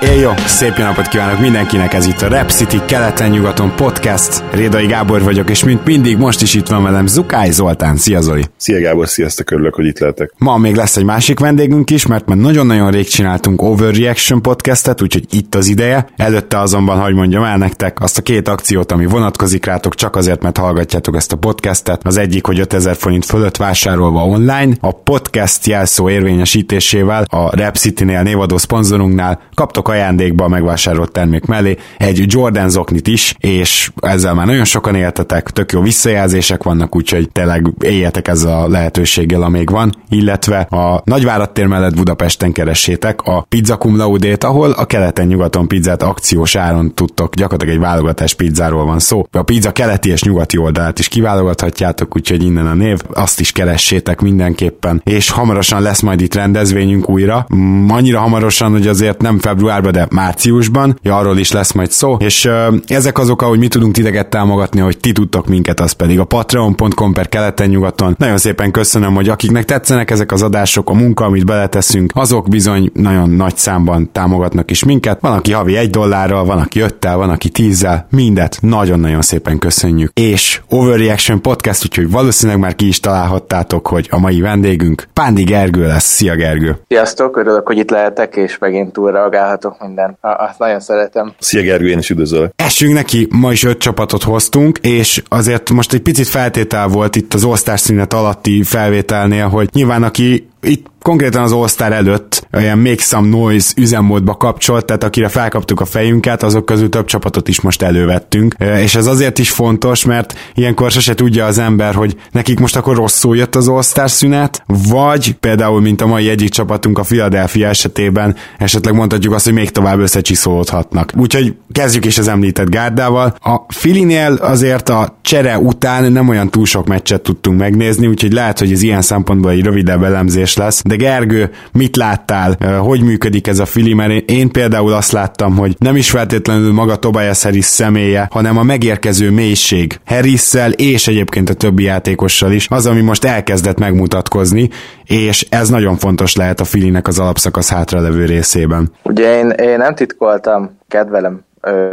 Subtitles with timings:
[0.00, 4.42] Jó, szép jó napot kívánok mindenkinek, ez itt a Rap City keleten-nyugaton podcast.
[4.52, 7.96] Rédai Gábor vagyok, és mint mindig most is itt van velem Zukály Zoltán.
[7.96, 8.44] Szia Zoli!
[8.56, 10.32] Szia Gábor, sziasztok, örülök, hogy itt lehetek.
[10.38, 15.24] Ma még lesz egy másik vendégünk is, mert már nagyon-nagyon rég csináltunk Overreaction podcastet, úgyhogy
[15.30, 16.08] itt az ideje.
[16.16, 20.42] Előtte azonban, hogy mondjam el nektek, azt a két akciót, ami vonatkozik rátok csak azért,
[20.42, 22.06] mert hallgatjátok ezt a podcastet.
[22.06, 28.22] Az egyik, hogy 5000 forint fölött vásárolva online, a podcast jelszó érvényesítésével a Rap City-nél
[28.22, 34.46] névadó szponzorunknál kaptok ajándékba a megvásárolt termék mellé egy Jordan zoknit is, és ezzel már
[34.46, 39.94] nagyon sokan éltetek, tök jó visszajelzések vannak, úgyhogy tényleg éljetek ezzel a lehetőséggel, amíg van,
[40.08, 46.02] illetve a Nagyvárad tér mellett Budapesten keressétek a Pizza Cum Laudét, ahol a keleten-nyugaton pizzát
[46.02, 49.26] akciós áron tudtok, gyakorlatilag egy válogatás pizzáról van szó.
[49.32, 54.20] A pizza keleti és nyugati oldalát is kiválogathatjátok, úgyhogy innen a név, azt is keressétek
[54.20, 55.02] mindenképpen.
[55.04, 57.46] És hamarosan lesz majd itt rendezvényünk újra.
[57.88, 59.38] Annyira hamarosan, hogy azért nem
[59.78, 63.68] februárban de márciusban, ja, arról is lesz majd szó, és uh, ezek azok, ahogy mi
[63.68, 68.14] tudunk titeket támogatni, hogy ti tudtok minket, az pedig a patreon.com per keleten-nyugaton.
[68.18, 72.90] Nagyon szépen köszönöm, hogy akiknek tetszenek ezek az adások, a munka, amit beleteszünk, azok bizony
[72.94, 75.20] nagyon nagy számban támogatnak is minket.
[75.20, 80.10] Van, aki havi egy dollárral, van, aki öttel, van, aki tízzel, mindet nagyon-nagyon szépen köszönjük.
[80.14, 85.86] És Overreaction Podcast, úgyhogy valószínűleg már ki is találhattátok, hogy a mai vendégünk Pándi Gergő
[85.86, 86.04] lesz.
[86.04, 86.76] Szia Gergő!
[86.88, 90.16] Sziasztok, örülök, hogy itt lehetek, és megint túl reagálhatok minden.
[90.20, 91.34] Azt nagyon szeretem.
[91.38, 92.52] Szia Gergő, én is üdvözöllek.
[92.56, 97.34] Essünk neki, ma is öt csapatot hoztunk, és azért most egy picit feltétel volt itt
[97.34, 103.02] az osztás szünet alatti felvételnél, hogy nyilván aki itt konkrétan az All-Star előtt olyan Make
[103.02, 107.82] Some Noise üzemmódba kapcsolt, tehát akire felkaptuk a fejünket, azok közül több csapatot is most
[107.82, 108.54] elővettünk.
[108.82, 112.96] És ez azért is fontos, mert ilyenkor sose tudja az ember, hogy nekik most akkor
[112.96, 118.36] rosszul jött az All-Star szünet, vagy például, mint a mai egyik csapatunk a Philadelphia esetében,
[118.58, 121.12] esetleg mondhatjuk azt, hogy még tovább összecsiszolódhatnak.
[121.16, 123.36] Úgyhogy kezdjük is az említett gárdával.
[123.40, 128.58] A Filinél azért a csere után nem olyan túl sok meccset tudtunk megnézni, úgyhogy lehet,
[128.58, 133.58] hogy ez ilyen szempontból egy rövidebb elemzés lesz, de Gergő, mit láttál, hogy működik ez
[133.58, 138.28] a fili, mert én például azt láttam, hogy nem is feltétlenül maga Tobias Harris személye,
[138.30, 143.78] hanem a megérkező mélység harris és egyébként a többi játékossal is, az, ami most elkezdett
[143.78, 144.68] megmutatkozni,
[145.04, 148.92] és ez nagyon fontos lehet a Filinek az alapszakasz hátralevő részében.
[149.02, 151.46] Ugye én, én nem titkoltam, kedvelem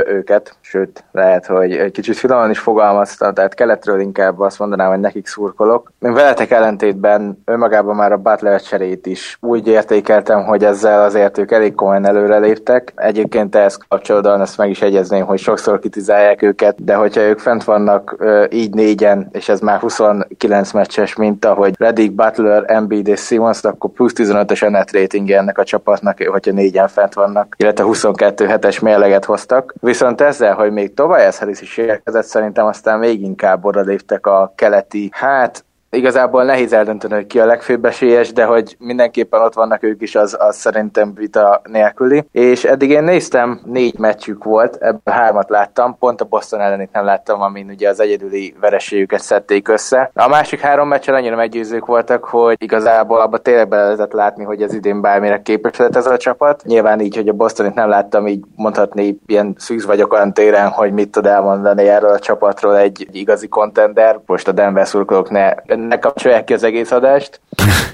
[0.08, 5.00] őket, sőt, lehet, hogy egy kicsit finoman is fogalmaztam, tehát keletről inkább azt mondanám, hogy
[5.00, 5.92] nekik szurkolok.
[6.00, 11.52] Én veletek ellentétben önmagában már a Butler cserét is úgy értékeltem, hogy ezzel azért ők
[11.52, 12.94] elég komolyan előre léptek.
[12.96, 17.64] Egyébként ehhez kapcsolódóan ezt meg is egyezném, hogy sokszor kritizálják őket, de hogyha ők fent
[17.64, 18.16] vannak
[18.50, 23.90] így négyen, és ez már 29 meccses minta, hogy Reddick, Butler, Embiid és Simmons, akkor
[23.90, 29.26] plusz 15-ös net rating ennek a csapatnak, hogyha négyen fent vannak, illetve 22 hetes mérleget
[29.26, 29.74] hoztak.
[29.80, 35.10] Viszont ezzel, hogy még Tobias Harris is érkezett, szerintem aztán még inkább odaléptek a keleti,
[35.12, 35.65] hát
[35.96, 40.16] igazából nehéz eldönteni, hogy ki a legfőbb esélyes, de hogy mindenképpen ott vannak ők is,
[40.16, 42.26] az, az szerintem vita nélküli.
[42.32, 47.06] És eddig én néztem, négy meccsük volt, ebből hármat láttam, pont a Boston ellenét nem
[47.06, 50.12] láttam, amin ugye az egyedüli vereségüket szedték össze.
[50.14, 54.62] A másik három meccsen annyira meggyőzők voltak, hogy igazából abba tényleg be lehetett látni, hogy
[54.62, 56.64] az idén bármire képes lett ez a csapat.
[56.64, 60.92] Nyilván így, hogy a Bostonit nem láttam, így mondhatni, ilyen szűz vagyok olyan téren, hogy
[60.94, 64.20] mit tud elmondani erről a csapatról egy, egy igazi kontender.
[64.26, 65.54] Most a Denver szurkolók ne
[65.88, 67.40] ne kapcsolják ki az egész adást.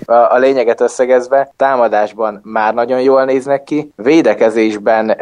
[0.06, 5.16] A, a lényeget összegezve, támadásban már nagyon jól néznek ki, védekezésben e,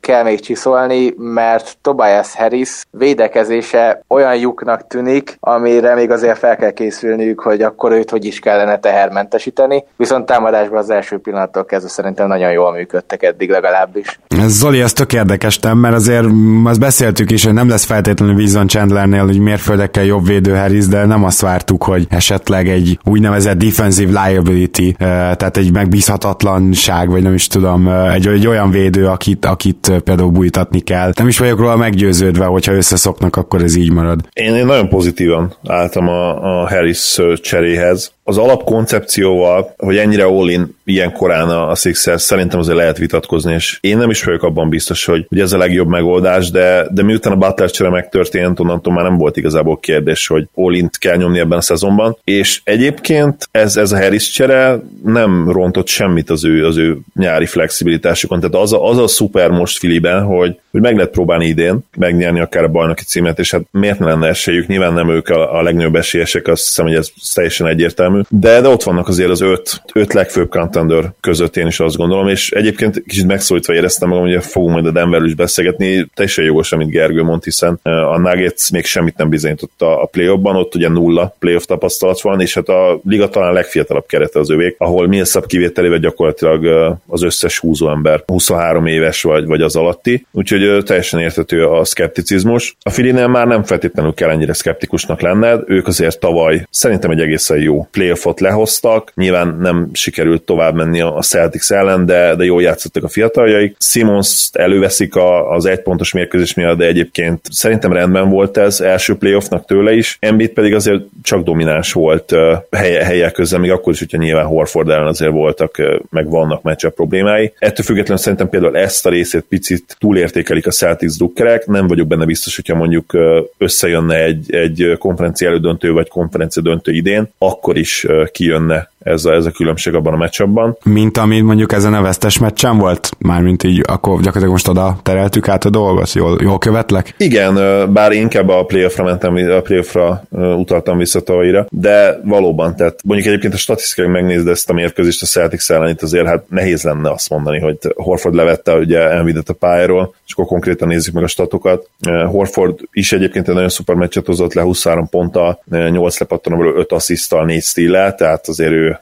[0.00, 6.70] kell még csiszolni, mert Tobias Harris védekezése olyan lyuknak tűnik, amire még azért fel kell
[6.70, 12.26] készülniük, hogy akkor őt hogy is kellene tehermentesíteni, viszont támadásban az első pillanattól kezdve szerintem
[12.26, 14.20] nagyon jól működtek eddig legalábbis.
[14.46, 15.78] Zoli, ez tök érdekes, nem?
[15.78, 16.26] mert azért
[16.64, 21.04] azt beszéltük is, hogy nem lesz feltétlenül Wilson Chandlernél, hogy mérföldekkel jobb védő Harris, de
[21.04, 27.46] nem azt vártuk, hogy esetleg egy úgynevezett defensive liability, tehát egy megbízhatatlanság, vagy nem is
[27.46, 31.12] tudom, egy, egy olyan védő, akit, akit például bújtatni kell.
[31.16, 34.20] Nem is vagyok róla meggyőződve, hogyha összeszoknak, akkor ez így marad.
[34.32, 38.12] Én, én nagyon pozitívan álltam a, a Harris cseréhez.
[38.24, 40.50] Az alapkoncepcióval, hogy ennyire all
[40.88, 45.04] ilyen korán a Sixers szerintem azért lehet vitatkozni, és én nem is vagyok abban biztos,
[45.04, 49.04] hogy, hogy ez a legjobb megoldás, de, de miután a Butler csere megtörtént, onnantól már
[49.04, 53.92] nem volt igazából kérdés, hogy Olint kell nyomni ebben a szezonban, és egyébként ez, ez
[53.92, 58.88] a Harris csere nem rontott semmit az ő, az ő nyári flexibilitásukon, tehát az a,
[58.88, 63.04] az a szuper most Filiben, hogy, hogy meg lehet próbálni idén, megnyerni akár a bajnoki
[63.04, 66.64] címet, és hát miért ne lenne esélyük, nyilván nem ők a, a legnagyobb esélyesek, azt
[66.64, 71.12] hiszem, hogy ez teljesen egyértelmű, de, de ott vannak azért az öt, öt legfőbb contender
[71.20, 74.90] között én is azt gondolom, és egyébként kicsit megszólítva éreztem magam, hogy fogunk majd a
[74.90, 79.82] Denverről is beszélgetni, teljesen jogos, amit Gergő mond, hiszen a Nuggets még semmit nem bizonyított
[79.82, 84.06] a, a play-offban, ott ugye nulla playoff tapasztalat van, és hát a liga talán legfiatalabb
[84.06, 86.66] kerete az övék, ahol Millsap kivételével gyakorlatilag
[87.06, 92.76] az összes húzó ember 23 éves vagy, vagy az alatti, úgyhogy teljesen értető a szkepticizmus.
[92.82, 97.58] A Filinél már nem feltétlenül kell ennyire szkeptikusnak lenned, ők azért tavaly szerintem egy egészen
[97.58, 103.04] jó playoffot lehoztak, nyilván nem sikerült tovább menni a Celtics ellen, de, de jól játszottak
[103.04, 103.76] a fiataljaik.
[103.78, 109.14] Simons előveszik a, az egy pontos mérkőzés miatt, de egyébként szerintem rendben volt ez első
[109.14, 110.16] playoffnak tőle is.
[110.20, 112.34] Embiid pedig azért csak domináns volt
[112.70, 116.88] helye, helyek közben, még akkor is, hogyha nyilván Horford ellen azért voltak, meg vannak meccse
[116.88, 117.52] problémái.
[117.58, 122.24] Ettől függetlenül szerintem például ezt a részét picit túlértékelik a Celtics drukkerek, nem vagyok benne
[122.24, 123.16] biztos, hogyha mondjuk
[123.58, 129.46] összejönne egy, egy konferencia elődöntő vagy konferencia döntő idén, akkor is kijönne ez a, ez
[129.46, 130.57] a különbség abban a meccsabban.
[130.84, 133.10] Mint ami mondjuk ezen a vesztes meccsen volt?
[133.18, 136.12] Mármint így, akkor gyakorlatilag most oda tereltük át a dolgot?
[136.12, 137.14] Jól, jól követlek?
[137.16, 137.54] Igen,
[137.92, 143.54] bár inkább a playoffra mentem, a playoffra utaltam vissza tavalyira, de valóban, tehát mondjuk egyébként
[143.54, 147.30] a statisztikai megnézd ezt a mérkőzést a Celtics ellen, itt azért hát nehéz lenne azt
[147.30, 151.88] mondani, hogy Horford levette ugye Embiidet a pályáról, és akkor konkrétan nézzük meg a statokat.
[152.26, 157.44] Horford is egyébként egy nagyon szuper meccset hozott le 23 ponttal, 8 lepattanóval, 5 asszisztal,
[157.44, 159.00] 4 stillel, tehát azért ő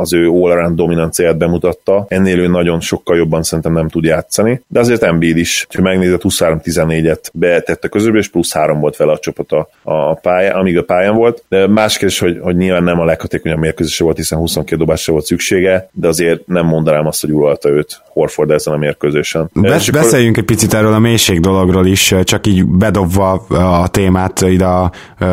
[0.00, 2.04] az ő all-around dominanciát bemutatta.
[2.08, 6.20] Ennél ő nagyon sokkal jobban szerintem nem tud játszani, de azért Embiid is, ha megnézed,
[6.22, 10.78] 23-14-et betett a közöbbe, és plusz 3 volt vele a csapat a, a pályán, amíg
[10.78, 11.44] a pályán volt.
[11.48, 15.24] De más kérdés, hogy, hogy nyilván nem a leghatékonyabb mérkőzése volt, hiszen 22 dobásra volt
[15.24, 19.50] szüksége, de azért nem mondanám azt, hogy uralta őt Horford ezen a mérkőzésen.
[19.52, 24.64] Be- beszéljünk egy picit erről a mélység dologról is, csak így bedobva a témát ide
[24.64, 24.90] a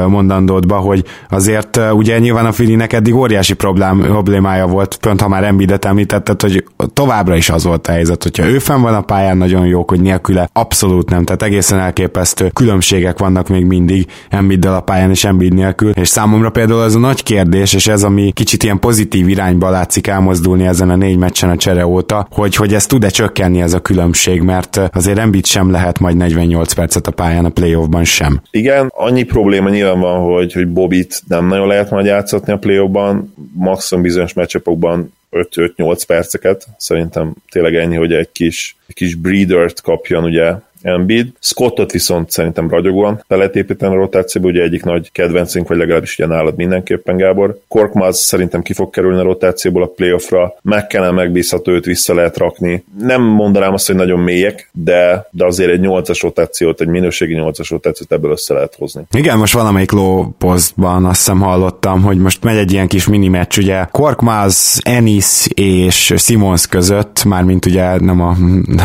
[0.08, 5.43] mondandódba, hogy azért ugye nyilván a Filinek eddig óriási problém, problémája volt, pont ha már
[5.44, 6.64] Embiidet említetted, hogy
[6.94, 10.02] továbbra is az volt a helyzet, hogyha ő fenn van a pályán, nagyon jók, hogy
[10.02, 15.54] nélküle abszolút nem, tehát egészen elképesztő különbségek vannak még mindig Embiiddel a pályán és Embiid
[15.54, 19.70] nélkül, és számomra például ez a nagy kérdés, és ez, ami kicsit ilyen pozitív irányba
[19.70, 23.74] látszik elmozdulni ezen a négy meccsen a csere óta, hogy, hogy ez tud-e csökkenni ez
[23.74, 28.42] a különbség, mert azért Embiid sem lehet majd 48 percet a pályán a playoffban sem.
[28.52, 33.34] Igen, annyi probléma nyilván van, hogy, hogy Bobit nem nagyon lehet majd játszatni a playoffban,
[33.54, 40.24] maximum bizonyos meccsapokban 5-8 perceket, szerintem tényleg ennyi, hogy egy kis, egy kis breedert kapjon
[40.24, 40.54] ugye
[40.84, 41.28] Embiid.
[41.40, 46.20] Scottot viszont szerintem ragyogóan be lehet építeni a rotációba, ugye egyik nagy kedvencünk, vagy legalábbis
[46.20, 47.60] ugye nálad mindenképpen, Gábor.
[47.68, 52.38] Korkmaz szerintem ki fog kerülni a rotációból a playoffra, meg kellene megbízható, őt vissza lehet
[52.38, 52.84] rakni.
[53.00, 57.68] Nem mondanám azt, hogy nagyon mélyek, de, de azért egy 8-as rotációt, egy minőségi 8-as
[57.70, 59.02] rotációt ebből össze lehet hozni.
[59.12, 63.28] Igen, most valamelyik low postban azt hiszem hallottam, hogy most megy egy ilyen kis mini
[63.28, 68.36] meccs, ugye Korkmaz, Ennis és Simons között, mármint ugye nem a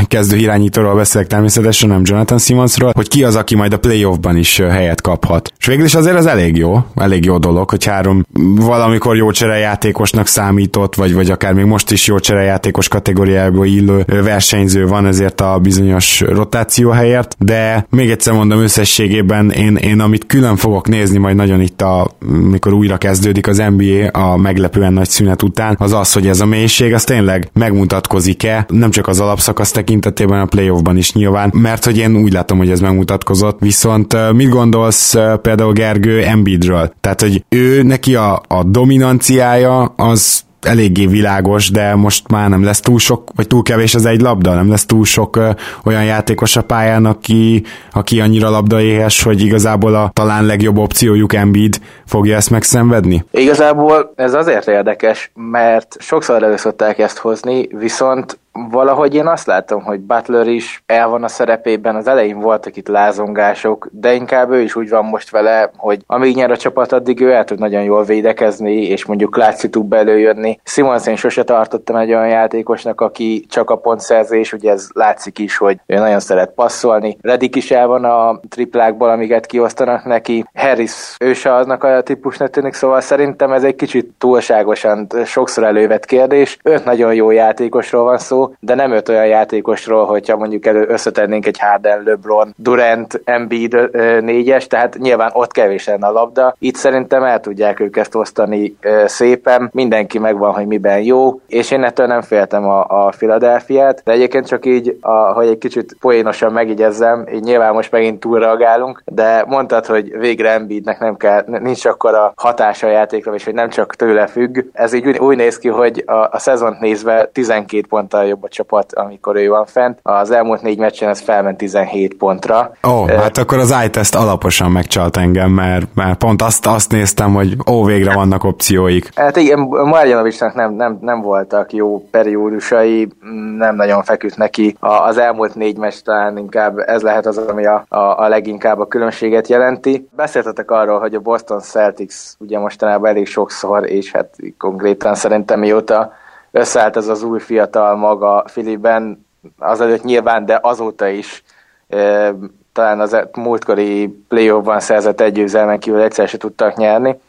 [0.09, 4.57] kezdő irányítóról beszélek természetesen, nem Jonathan Simonsról, hogy ki az, aki majd a playoffban is
[4.57, 5.53] helyet kaphat.
[5.59, 8.27] És végül is azért az elég jó, elég jó dolog, hogy három
[8.57, 14.87] valamikor jó cserejátékosnak számított, vagy, vagy akár még most is jó cserejátékos kategóriába illő versenyző
[14.87, 20.57] van ezért a bizonyos rotáció helyért, de még egyszer mondom összességében én, én amit külön
[20.57, 22.11] fogok nézni majd nagyon itt a,
[22.51, 26.47] mikor újra kezdődik az NBA a meglepően nagy szünet után, az az, hogy ez a
[26.47, 31.97] mélység az tényleg megmutatkozik-e, nem csak az alapszakasz tekintetében a playoffban is nyilván, mert mert
[31.97, 33.59] hogy én úgy látom, hogy ez megmutatkozott.
[33.61, 36.93] Viszont mit gondolsz például Gergő Embiidről?
[37.01, 42.81] Tehát, hogy ő neki a, a dominanciája az eléggé világos, de most már nem lesz
[42.81, 45.51] túl sok, vagy túl kevés az egy labda, nem lesz túl sok ö,
[45.85, 51.79] olyan játékos a pályán, aki, aki annyira labdaéhes, hogy igazából a talán legjobb opciójuk Embiid
[52.07, 53.25] fogja ezt megszenvedni?
[53.31, 56.57] Igazából ez azért érdekes, mert sokszor elő
[56.97, 58.39] ezt hozni, viszont
[58.71, 62.89] valahogy én azt látom, hogy Butler is el van a szerepében, az elején voltak itt
[62.89, 67.21] lázongások, de inkább ő is úgy van most vele, hogy amíg nyer a csapat, addig
[67.21, 70.59] ő el tud nagyon jól védekezni, és mondjuk látszik tud belőjönni.
[70.65, 75.57] Simons én sose tartottam egy olyan játékosnak, aki csak a pontszerzés, ugye ez látszik is,
[75.57, 77.17] hogy ő nagyon szeret passzolni.
[77.21, 80.45] Redik is el van a triplákból, amiket kiosztanak neki.
[80.55, 86.05] Harris, ő se aznak a típusnak tűnik, szóval szerintem ez egy kicsit túlságosan sokszor elővet
[86.05, 86.59] kérdés.
[86.63, 91.47] Öt nagyon jó játékosról van szó, de nem öt olyan játékosról, hogyha mondjuk elő összetennénk
[91.47, 93.91] egy Harden, LeBron, Durant, Embiid
[94.21, 96.55] négyes, tehát nyilván ott kevés lenne a labda.
[96.59, 101.83] Itt szerintem el tudják ők ezt osztani szépen, mindenki megvan, hogy miben jó, és én
[101.85, 106.53] ettől nem féltem a, a Philadelphia-t, de egyébként csak így, a, hogy egy kicsit poénosan
[106.53, 112.15] megigyezem, így nyilván most megint túlreagálunk, de mondtad, hogy végre Embiidnek nem kell, nincs akkor
[112.15, 114.59] a hatása a játékra, és hogy nem csak tőle függ.
[114.73, 118.49] Ez így úgy, úgy néz ki, hogy a, a szezont nézve 12 ponttal jobb a
[118.49, 119.99] csapat, amikor ő van fent.
[120.03, 122.73] Az elmúlt négy meccsen ez felment 17 pontra.
[122.87, 126.91] Ó, oh, uh, hát akkor az iTest alaposan megcsalt engem, mert, mert pont azt, azt
[126.91, 129.11] néztem, hogy ó, végre vannak opcióik.
[129.15, 133.09] Hát igen, Marjanovicsnak nem, nem, nem voltak jó periódusai,
[133.57, 134.77] nem nagyon feküdt neki.
[134.81, 138.87] Az elmúlt négy meccs talán inkább ez lehet az, ami a, a, a leginkább a
[138.87, 140.09] különbséget jelenti.
[140.17, 146.13] Beszéltetek arról, hogy a Boston Celtics ugye mostanában elég sokszor, és hát konkrétan szerintem mióta
[146.59, 149.27] összeállt ez az új fiatal maga Filiben,
[149.59, 151.43] azelőtt nyilván, de azóta is
[151.89, 152.35] e,
[152.73, 157.21] talán az múltkori play-offban szerzett egy győzelmen kívül egyszer se tudtak nyerni,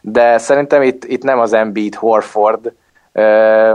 [0.00, 2.72] de szerintem itt, itt nem az Embiid Horford
[3.12, 3.70] e,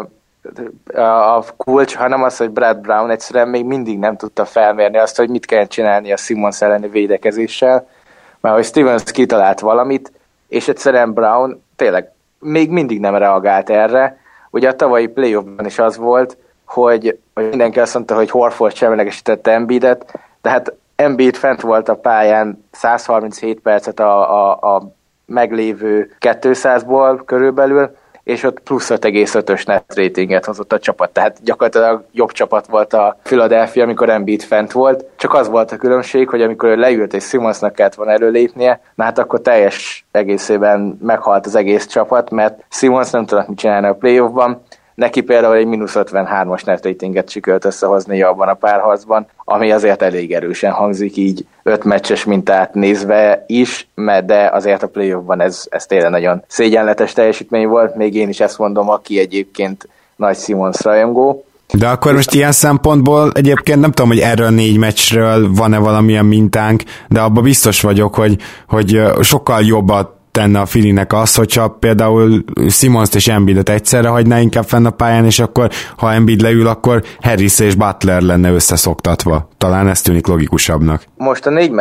[0.93, 5.29] a kulcs, hanem az, hogy Brad Brown egyszerűen még mindig nem tudta felmérni azt, hogy
[5.29, 7.88] mit kell csinálni a Simmons elleni védekezéssel,
[8.39, 10.12] mert hogy Stevens kitalált valamit,
[10.47, 14.17] és egyszerűen Brown tényleg még mindig nem reagált erre.
[14.55, 19.51] Ugye a tavalyi playoffban is az volt, hogy, hogy mindenki azt mondta, hogy Horford semlegesítette
[19.51, 24.91] Embiidet, de hát Embiid fent volt a pályán 137 percet a, a, a
[25.25, 27.95] meglévő 200-ból körülbelül,
[28.25, 33.17] és ott plusz 5,5-ös net ratinget hozott a csapat, tehát gyakorlatilag jobb csapat volt a
[33.24, 37.24] Philadelphia, amikor Embiid fent volt, csak az volt a különbség, hogy amikor ő leült és
[37.24, 43.12] Simonsnak kellett volna előlépnie, na hát akkor teljes egészében meghalt az egész csapat, mert Simons
[43.12, 44.62] nem tudott mit csinálni a playoffban,
[44.95, 50.33] Neki például egy mínusz 53-as net ratinget sikerült összehozni abban a párharcban, ami azért elég
[50.33, 55.85] erősen hangzik így öt meccses mintát nézve is, mert de azért a playoffban ez, ez
[55.85, 61.45] tényleg nagyon szégyenletes teljesítmény volt, még én is ezt mondom, aki egyébként nagy Simons rajongó.
[61.73, 66.25] De akkor most ilyen szempontból egyébként nem tudom, hogy erről a négy meccsről van-e valamilyen
[66.25, 68.35] mintánk, de abban biztos vagyok, hogy,
[68.67, 74.63] hogy sokkal jobbat tenne a Filinek az, hogyha például simons és Embiidet egyszerre hagyná inkább
[74.63, 79.47] fenn a pályán, és akkor ha Embiid leül, akkor Harris és Butler lenne összeszoktatva.
[79.57, 81.03] Talán ez tűnik logikusabbnak.
[81.17, 81.71] Most a négy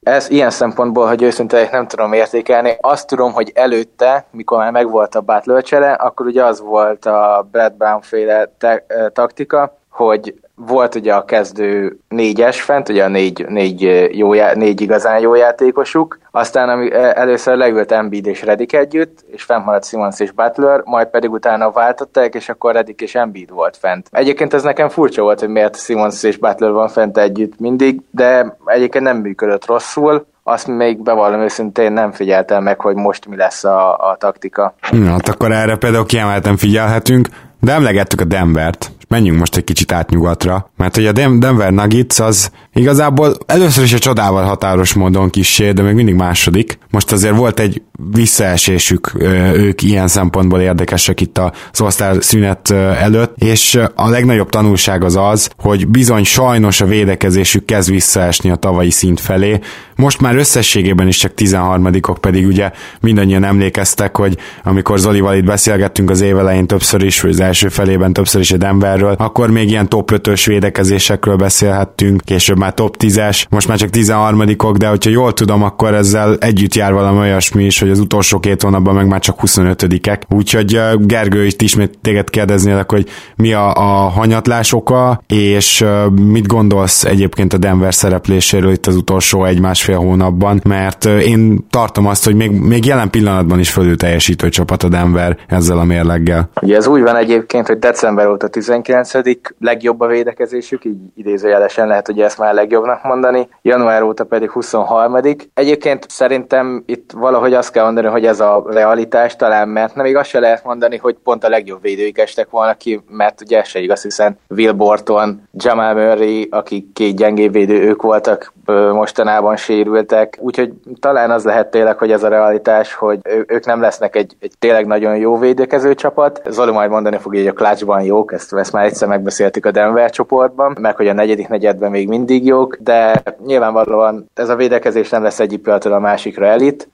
[0.00, 2.76] ez ilyen szempontból, hogy őszintén nem tudom értékelni.
[2.80, 7.48] Azt tudom, hogy előtte, mikor már megvolt a Butler csere, akkor ugye az volt a
[7.50, 10.34] Brad Brown féle te- taktika, hogy
[10.66, 16.18] volt ugye a kezdő négyes fent, ugye a négy, négy, jó, négy igazán jó játékosuk,
[16.30, 21.06] aztán ami, először leült Embiid és Redik együtt, és fent maradt Simons és Butler, majd
[21.06, 24.08] pedig utána váltották, és akkor Redik és Embiid volt fent.
[24.10, 28.56] Egyébként ez nekem furcsa volt, hogy miért Simons és Butler van fent együtt mindig, de
[28.64, 33.64] egyébként nem működött rosszul, azt még bevallom őszintén nem figyeltem meg, hogy most mi lesz
[33.64, 34.74] a, a taktika.
[34.90, 37.28] Na, hát akkor erre például kiemelten figyelhetünk,
[37.60, 42.50] de emlegettük a Denvert menjünk most egy kicsit átnyugatra, mert hogy a Denver Nuggets az
[42.74, 46.78] igazából először is a csodával határos módon kísér, de még mindig második.
[46.90, 49.12] Most azért volt egy visszaesésük,
[49.54, 55.50] ők ilyen szempontból érdekesek itt az osztár szünet előtt, és a legnagyobb tanulság az az,
[55.58, 59.58] hogy bizony sajnos a védekezésük kezd visszaesni a tavalyi szint felé.
[59.96, 66.10] Most már összességében is csak 13-ok pedig ugye mindannyian emlékeztek, hogy amikor Zolival itt beszélgettünk
[66.10, 68.56] az évelején többször is, vagy az első felében többször is a
[69.00, 73.88] Denverről, akkor még ilyen top 5-ös védekezésekről beszélhettünk, később már top 10-es, most már csak
[73.92, 78.38] 13-ok, de hogyha jól tudom, akkor ezzel együtt jár valami olyasmi is, hogy az utolsó
[78.38, 80.20] két hónapban meg már csak 25-ek.
[80.28, 87.04] Úgyhogy Gergő itt ismét téged kérdeznélek, hogy mi a, a hanyatlás oka, és mit gondolsz
[87.04, 92.50] egyébként a Denver szerepléséről itt az utolsó egy-másfél hónapban, mert én tartom azt, hogy még,
[92.50, 96.50] még jelen pillanatban is fölül teljesítő csapat a Denver ezzel a mérleggel.
[96.62, 99.38] Ugye ez úgy van egyébként, hogy december óta 12 19.
[99.58, 105.16] legjobb a védekezésük, így idézőjelesen lehet, hogy ezt már legjobbnak mondani, január óta pedig 23.
[105.54, 110.16] Egyébként szerintem itt valahogy azt kell mondani, hogy ez a realitás talán, mert nem még
[110.16, 113.68] azt se lehet mondani, hogy pont a legjobb védőik estek volna ki, mert ugye ez
[113.68, 118.52] se igaz, hiszen Will Borton, Jamal Murray, akik két gyengébb védő, ők voltak
[118.92, 124.16] mostanában sérültek, úgyhogy talán az lehet tényleg, hogy ez a realitás, hogy ők nem lesznek
[124.16, 126.42] egy, egy tényleg nagyon jó védekező csapat.
[126.48, 130.10] Zoli majd mondani fog, hogy a klácsban jók, ezt, ezt már egyszer megbeszéltük a Denver
[130.10, 135.22] csoportban, meg hogy a negyedik negyedben még mindig jók, de nyilvánvalóan ez a védekezés nem
[135.22, 136.88] lesz egyik pillanatról a másikra elit.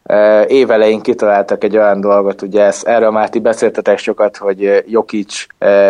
[0.46, 5.46] Évelején kitaláltak egy olyan dolgot, ugye ezt, erről már ti beszéltetek sokat, hogy Jokic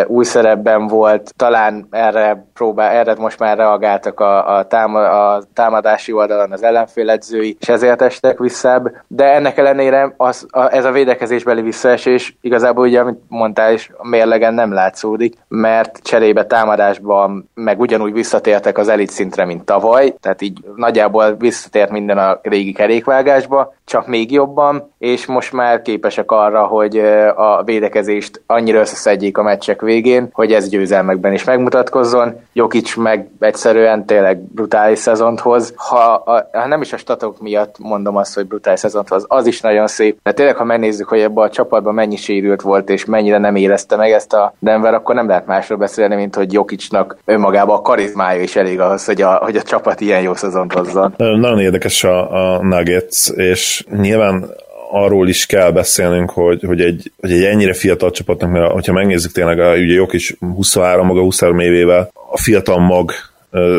[0.07, 6.11] új szerepben volt, talán erre próbál, erre most már reagáltak a, a, táma, a támadási
[6.11, 11.61] oldalon az ellenféledzői, és ezért estek visszább, de ennek ellenére az, a, ez a védekezésbeli
[11.61, 18.13] visszaesés igazából ugye, amit mondtál is, a mérlegen nem látszódik, mert cserébe támadásban meg ugyanúgy
[18.13, 24.07] visszatértek az elit szintre, mint tavaly, tehát így nagyjából visszatért minden a régi kerékvágásba, csak
[24.07, 26.97] még jobban, és most már képesek arra, hogy
[27.35, 32.39] a védekezést annyira összeszedjék a meccsek végén, hogy ez győzelmekben is megmutatkozzon.
[32.53, 35.73] Jokic meg egyszerűen tényleg brutális szezont hoz.
[35.75, 39.47] Ha, a, ha nem is a statok miatt mondom azt, hogy brutális szezont hoz, az
[39.47, 40.19] is nagyon szép.
[40.23, 43.95] De tényleg, ha megnézzük, hogy ebben a csapatban mennyi sérült volt, és mennyire nem érezte
[43.95, 45.45] meg ezt a Denver, akkor nem lehet
[45.77, 49.61] másról beszélni, mint hogy Jokicnak önmagában a karizmája is elég ahhoz, hogy a, hogy a
[49.61, 51.13] csapat ilyen jó szezont hozzon.
[51.17, 54.49] Nagyon érdekes a, a Nuggets, és nyilván
[54.91, 59.31] arról is kell beszélnünk, hogy, hogy, egy, hogy egy ennyire fiatal csapatnak, mert hogyha megnézzük
[59.31, 63.11] tényleg, a, ugye Jok is 23, maga 23 évével, a fiatal mag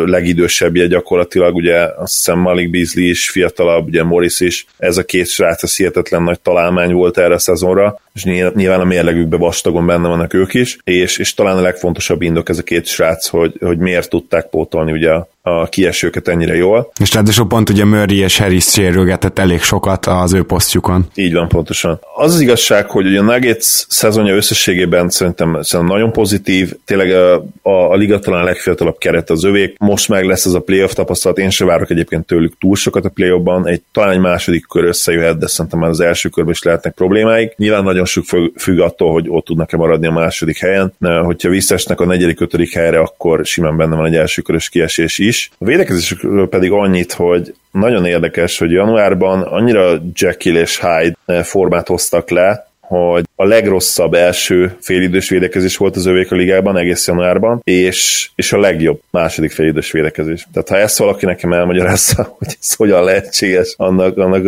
[0.05, 5.29] legidősebbje gyakorlatilag, ugye azt hiszem Malik Beasley is fiatalabb, ugye Morris is, ez a két
[5.29, 10.09] srác az hihetetlen nagy találmány volt erre a szezonra, és nyilván a mérlegükben vastagon benne
[10.09, 13.79] vannak ők is, és, és talán a legfontosabb indok ez a két srác, hogy, hogy
[13.79, 15.11] miért tudták pótolni ugye
[15.43, 16.93] a kiesőket ennyire jól.
[17.01, 21.07] És ráadásul pont ugye Murray és Harris sérülgetett elég sokat az ő posztjukon.
[21.15, 22.01] Így van, pontosan.
[22.15, 27.35] Az az igazság, hogy ugye a Nuggets szezonja összességében szerintem, szerintem nagyon pozitív, tényleg a,
[27.63, 31.39] a, a liga talán legfiatalabb keret az övék, most meg lesz ez a playoff tapasztalat,
[31.39, 35.39] én sem várok egyébként tőlük túl sokat a playoffban, egy, talán egy második kör összejöhet,
[35.39, 37.57] de szerintem már az első körben is lehetnek problémáik.
[37.57, 38.25] Nyilván nagyon sok
[38.57, 42.99] függ, attól, hogy ott tudnak-e maradni a második helyen, hogyha visszaesnek a negyedik, ötödik helyre,
[42.99, 45.51] akkor simán benne van egy első körös kiesés is.
[45.59, 52.31] A védekezésükről pedig annyit, hogy nagyon érdekes, hogy januárban annyira Jekyll és Hyde formát hoztak
[52.31, 58.31] le, hogy a legrosszabb első félidős védekezés volt az övék a ligában egész januárban, és,
[58.35, 60.47] és a legjobb második félidős védekezés.
[60.53, 64.47] Tehát ha ezt valaki nekem elmagyarázza, hogy ez hogyan lehetséges, annak, annak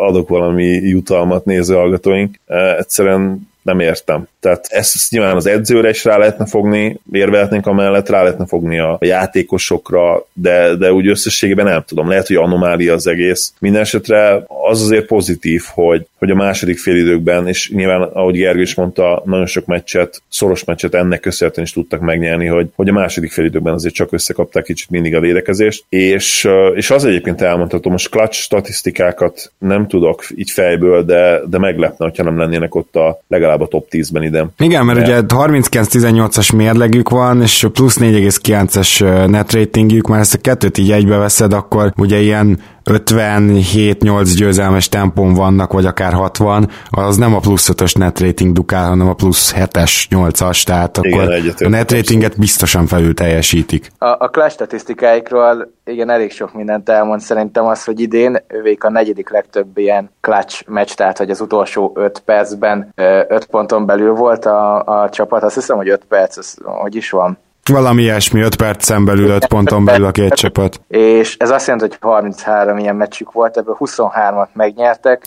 [0.00, 2.36] adok valami jutalmat néző hallgatóink.
[2.78, 4.28] Egyszerűen nem értem.
[4.40, 8.98] Tehát ezt, nyilván az edzőre is rá lehetne fogni, érvelhetnénk amellett, rá lehetne fogni a,
[9.00, 13.52] játékosokra, de, de úgy összességében nem tudom, lehet, hogy anomália az egész.
[13.58, 19.22] Mindenesetre az azért pozitív, hogy, hogy a második félidőkben, és nyilván, ahogy Gergő is mondta,
[19.24, 23.74] nagyon sok meccset, szoros meccset ennek köszönhetően is tudtak megnyerni, hogy, hogy a második félidőkben
[23.74, 29.52] azért csak összekapták kicsit mindig a védekezést, és, és az egyébként elmondható, most clutch statisztikákat
[29.58, 33.86] nem tudok így fejből, de, de meglepne, hogyha nem lennének ott a legalább a top
[33.90, 34.50] 10-ben ide.
[34.58, 40.78] Igen, mert ugye 39-18-as mérlegük van, és plusz 4,9-es net ratingjük, már ezt a kettőt
[40.78, 42.58] így egybeveszed, akkor ugye ilyen
[42.90, 48.88] 57-8 győzelmes tempón vannak, vagy akár 60, az nem a plusz 5-ös net rating dukál,
[48.88, 53.90] hanem a plusz 7-es, 8-as, tehát akkor igen, a net ratinget biztosan felül teljesítik.
[53.98, 57.20] A, a clash statisztikáikról igen, elég sok mindent elmond.
[57.20, 61.92] Szerintem az, hogy idén ővék a negyedik legtöbb ilyen clutch meccs, tehát hogy az utolsó
[61.94, 66.58] 5 percben 5 ponton belül volt a, a csapat, azt hiszem, hogy 5 perc, az,
[66.62, 67.38] hogy is van,
[67.70, 70.80] valami ilyesmi, 5 percen belül, 5 ponton belül a két csapat.
[70.88, 75.22] És ez azt jelenti, hogy 33 ilyen meccsük volt, ebből 23-at megnyertek.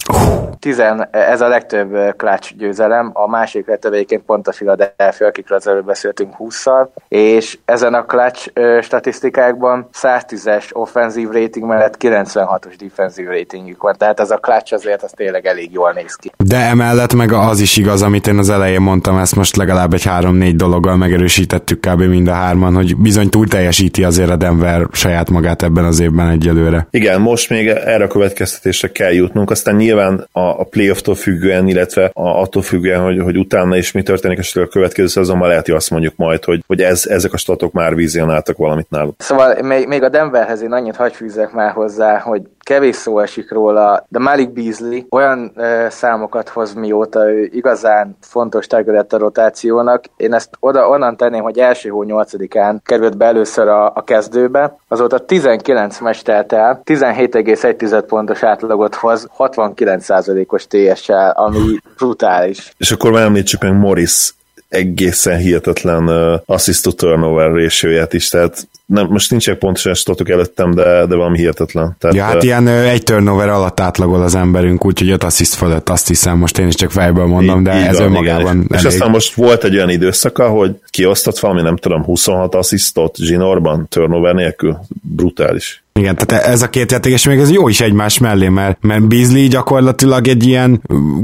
[0.60, 5.68] 10, ez a legtöbb klács győzelem, a másik legtöbb egyébként pont a Philadelphia, akikről az
[5.68, 8.46] előbb beszéltünk 20-szal, és ezen a klács
[8.82, 15.12] statisztikákban 110-es offenzív rating mellett 96-os defensív ratingjük van, tehát ez a klács azért az
[15.16, 16.32] tényleg elég jól néz ki.
[16.38, 20.06] De emellett meg az is igaz, amit én az elején mondtam, ezt most legalább egy
[20.06, 22.02] 3-4 dologgal megerősítettük kb.
[22.02, 26.30] mind a hárman, hogy bizony túl teljesíti azért a Denver saját magát ebben az évben
[26.30, 26.88] egyelőre.
[26.90, 32.12] Igen, most még erre a következtetésre kell jutnunk, aztán nyilván a, a playoff-tól függően, illetve
[32.14, 35.76] a, attól függően, hogy, hogy utána is mi történik esetleg a következő szezonban, lehet, hogy
[35.76, 39.16] azt mondjuk majd, hogy, hogy ez, ezek a statok már vizionáltak valamit náluk.
[39.18, 43.52] Szóval még, még a Denverhez én annyit hagy fűzzek már hozzá, hogy kevés szó esik
[43.52, 50.04] róla, de Malik Beasley olyan ö, számokat hoz mióta ő igazán fontos terület a rotációnak.
[50.18, 54.78] Én ezt oda onnan tenném, hogy első hó 8-án került be először a, a kezdőbe,
[54.88, 62.74] azóta 19 meccs telt el, 17,1 pontos átlagot hoz, 69%-os TSL, ami brutális.
[62.78, 64.34] És akkor már említsük meg Morris
[64.74, 70.74] egészen hihetetlen uh, assist to turnover ratio is, tehát nem, most nincsenek pontosan statok előttem,
[70.74, 71.96] de, de valami hihetetlen.
[72.00, 75.54] Tehát, ja, hát uh, ilyen uh, egy turnover alatt átlagol az emberünk, úgyhogy öt assist
[75.54, 78.80] fölött azt hiszem, most én is csak fejből mondom, de így ez van, önmagában igen.
[78.80, 83.88] És aztán most volt egy olyan időszaka, hogy kiosztott valami, nem tudom, 26 assistot zsinórban,
[83.90, 85.83] turnover nélkül, brutális.
[86.00, 89.48] Igen, tehát ez a két játékos még ez jó is egymás mellé, mert, mert Beasley
[89.48, 90.82] gyakorlatilag egy ilyen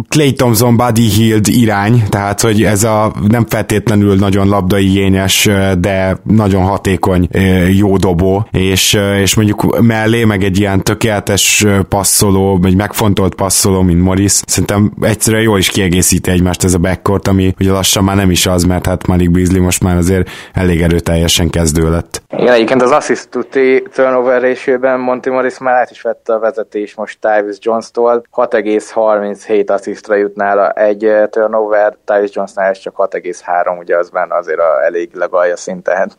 [0.10, 6.63] Clay Thompson Buddy Hield irány, tehát hogy ez a nem feltétlenül nagyon labdaigényes, de nagyon
[6.63, 7.29] hatékony
[7.71, 14.01] jó dobó, és, és mondjuk mellé meg egy ilyen tökéletes passzoló, egy megfontolt passzoló, mint
[14.01, 18.32] Morris, szerintem egyszerűen jól is kiegészíti egymást ez a backcourt, ami ugye lassan már nem
[18.32, 22.21] is az, mert hát Malik Beasley most már azért elég erőteljesen kezdő lett.
[22.38, 23.29] Igen, egyébként az assist
[23.95, 30.15] turnover ratio-ben Monty Morris már át is vette a vezetés most Tyvis Jones-tól, 6,37 asszisztra
[30.15, 34.84] jut nála egy eh, turnover, Tyvis Jonesnál ez csak 6,3, ugye az benne azért a
[34.84, 36.12] elég legalja szinten.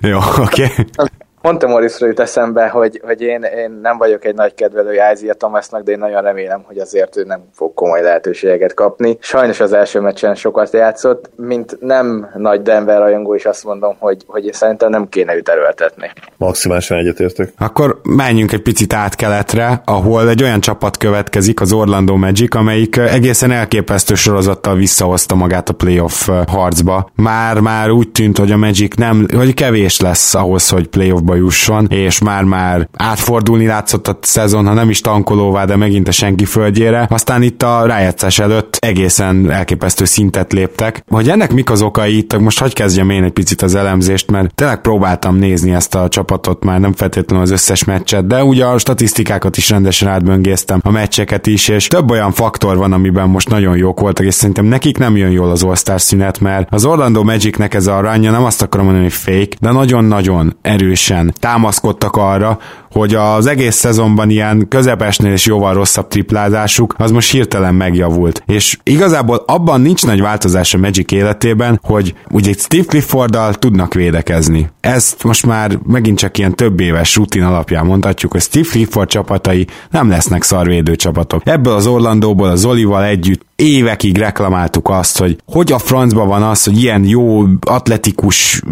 [0.00, 0.64] Jó, oké.
[0.64, 1.06] Okay.
[1.42, 5.82] Monte Morrisról jut eszembe, hogy, hogy én, én nem vagyok egy nagy kedvelője Isaiah Thomasnak,
[5.82, 9.16] de én nagyon remélem, hogy azért ő nem fog komoly lehetőségeket kapni.
[9.20, 14.22] Sajnos az első meccsen sokat játszott, mint nem nagy Denver rajongó is azt mondom, hogy,
[14.26, 16.10] hogy szerintem nem kéne őt erőltetni.
[16.36, 17.52] Maximálisan egyetértek.
[17.58, 22.96] Akkor menjünk egy picit át keletre, ahol egy olyan csapat következik, az Orlando Magic, amelyik
[22.96, 27.10] egészen elképesztő sorozattal visszahozta magát a playoff harcba.
[27.14, 31.36] Már, már úgy tűnt, hogy a Magic nem, hogy kevés lesz ahhoz, hogy playoffba bajnokságba
[31.36, 36.44] jusson, és már-már átfordulni látszott a szezon, ha nem is tankolóvá, de megint a senki
[36.44, 37.06] földjére.
[37.10, 41.04] Aztán itt a rájátszás előtt egészen elképesztő szintet léptek.
[41.08, 44.54] Hogy ennek mik az okai itt, most hagyj kezdjem én egy picit az elemzést, mert
[44.54, 48.78] tényleg próbáltam nézni ezt a csapatot, már nem feltétlenül az összes meccset, de ugye a
[48.78, 53.76] statisztikákat is rendesen átböngésztem, a meccseket is, és több olyan faktor van, amiben most nagyon
[53.76, 57.74] jók voltak, és szerintem nekik nem jön jól az All-Star szünet, mert az Orlando Magicnek
[57.74, 62.58] ez a ranya, nem azt akarom mondani, hogy fake, de nagyon-nagyon erősen meccseken támaszkodtak arra,
[62.90, 68.42] hogy az egész szezonban ilyen közepesnél is jóval rosszabb triplázásuk, az most hirtelen megjavult.
[68.46, 74.70] És igazából abban nincs nagy változás a Magic életében, hogy ugye Steve Clifforddal tudnak védekezni.
[74.80, 79.66] Ezt most már megint csak ilyen több éves rutin alapján mondhatjuk, hogy Steve Clifford csapatai
[79.90, 81.42] nem lesznek szarvédő csapatok.
[81.44, 86.64] Ebből az Orlandóból az Olival együtt évekig reklamáltuk azt, hogy hogy a francban van az,
[86.64, 88.62] hogy ilyen jó atletikus,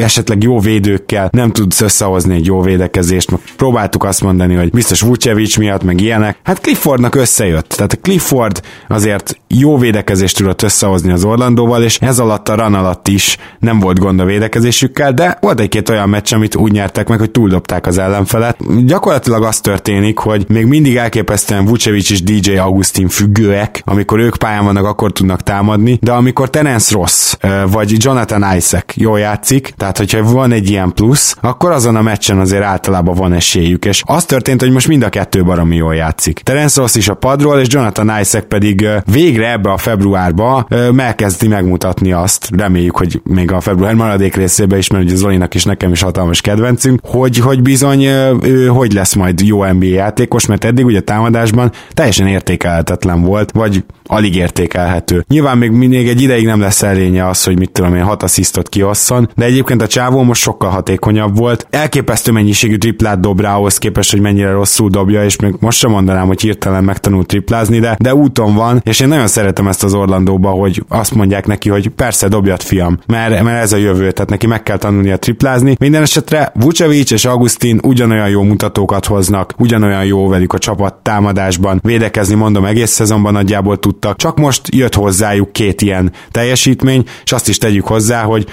[0.00, 3.30] esetleg jó védőkkel nem tudsz összehozni egy jó védekezést.
[3.56, 6.38] Próbáltuk azt mondani, hogy biztos Vucevic miatt, meg ilyenek.
[6.42, 7.68] Hát Cliffordnak összejött.
[7.68, 12.74] Tehát a Clifford azért jó védekezést tudott összehozni az Orlandóval, és ez alatt a run
[12.74, 17.08] alatt is nem volt gond a védekezésükkel, de volt egy-két olyan meccs, amit úgy nyertek
[17.08, 18.84] meg, hogy túldobták az ellenfelet.
[18.84, 24.64] Gyakorlatilag az történik, hogy még mindig elképesztően Vucevic és DJ Augustin függőek, amikor ők pályán
[24.64, 27.36] vannak, akkor tudnak támadni, de amikor Terence Ross
[27.70, 32.38] vagy Jonathan Isaac jól játszik, tehát hogyha van egy ilyen plusz, akkor azon a meccsen
[32.38, 36.38] azért általában van esélyük, és az történt, hogy most mind a kettő baromi jól játszik.
[36.38, 42.12] Terence Ross is a padról, és Jonathan Isaac pedig végre ebbe a februárba megkezdi megmutatni
[42.12, 46.02] azt, reméljük, hogy még a február maradék részébe is, mert ugye Zolinak is nekem is
[46.02, 48.02] hatalmas kedvencünk, hogy, hogy bizony
[48.42, 53.84] ő hogy lesz majd jó NBA játékos, mert eddig ugye támadásban teljesen értékelhetetlen volt, vagy
[54.12, 55.24] alig értékelhető.
[55.28, 58.68] Nyilván még mindig egy ideig nem lesz elénye az, hogy mit tudom én, hat asszisztot
[58.68, 61.66] kiosszon, de egyébként a csávó most sokkal hatékonyabb volt.
[61.70, 65.90] Elképesztő mennyiségű triplát dob rá ahhoz képest, hogy mennyire rosszul dobja, és még most sem
[65.90, 69.94] mondanám, hogy hirtelen megtanult triplázni, de, de úton van, és én nagyon szeretem ezt az
[69.94, 74.30] Orlandóba, hogy azt mondják neki, hogy persze dobjat fiam, mert, mert ez a jövő, tehát
[74.30, 75.76] neki meg kell tanulnia triplázni.
[75.78, 81.80] Minden esetre Vucevic és Augustin ugyanolyan jó mutatókat hoznak, ugyanolyan jó velük a csapat támadásban,
[81.82, 84.16] védekezni mondom egész szezonban nagyjából tud tudtak.
[84.16, 88.46] Csak most jött hozzájuk két ilyen teljesítmény, és azt is tegyük hozzá, hogy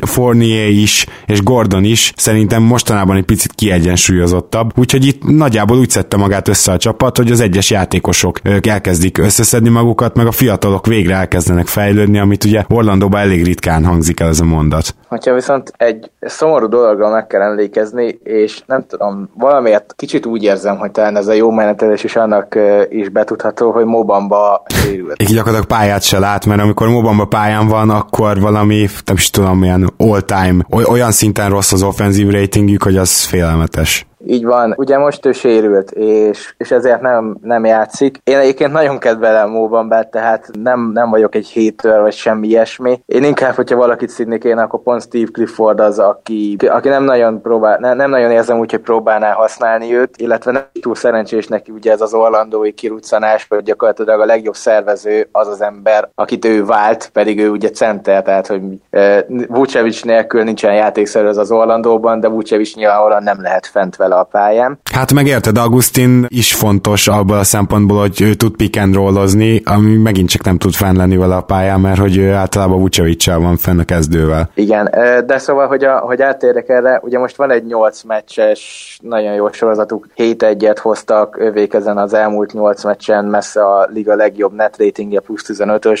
[0.00, 6.16] Fournier is és Gordon is szerintem mostanában egy picit kiegyensúlyozottabb, úgyhogy itt nagyjából úgy szedte
[6.16, 8.38] magát össze a csapat, hogy az egyes játékosok
[8.68, 14.20] elkezdik összeszedni magukat, meg a fiatalok végre elkezdenek fejlődni, amit ugye Orlandóban elég ritkán hangzik
[14.20, 14.94] el ez a mondat.
[15.08, 20.76] Hogyha viszont egy szomorú dologra meg kell emlékezni, és nem tudom, valamiért kicsit úgy érzem,
[20.76, 24.62] hogy talán ez a jó menetelés is annak is betudható, hogy Mobamba
[24.92, 25.22] sérült.
[25.22, 29.58] Így gyakorlatilag pályát se lát, mert amikor Mobamba pályán van, akkor valami, nem is tudom,
[29.58, 34.06] milyen all-time, olyan szinten rossz az offenzív ratingjük, hogy az félelmetes.
[34.26, 34.74] Így van.
[34.76, 38.18] Ugye most ő sérült, és, és ezért nem, nem játszik.
[38.24, 43.02] Én egyébként nagyon kedvelem Móban tehát nem, nem vagyok egy hétől, vagy semmi ilyesmi.
[43.06, 47.40] Én inkább, hogyha valakit szidni kéne, akkor pont Steve Clifford az, aki, aki nem nagyon
[47.40, 51.70] próbál, nem, nem nagyon érzem úgy, hogy próbálná használni őt, illetve nem túl szerencsés neki
[51.70, 56.64] ugye ez az orlandói kiruccanás, hogy gyakorlatilag a legjobb szervező az az ember, akit ő
[56.64, 62.28] vált, pedig ő ugye center, tehát hogy e, Vucevic nélkül nincsen játékszerű az Orlandóban, de
[62.28, 64.78] Vucevic nyilvánvalóan nem lehet fent vele a pályán.
[64.92, 69.62] Hát meg érted, Augustin is fontos abban a szempontból, hogy ő tud pick and rollozni,
[69.64, 73.26] ami megint csak nem tud fenn lenni vele a pályán, mert hogy ő általában vucevic
[73.26, 74.50] van fenn a kezdővel.
[74.54, 74.90] Igen,
[75.26, 79.52] de szóval, hogy, a, hogy átérjek erre, ugye most van egy 8 meccses, nagyon jó
[79.52, 85.20] sorozatuk, 7-1-et hoztak ővék ezen az elmúlt 8 meccsen, messze a liga legjobb net ratingje
[85.20, 86.00] plusz 15-ös,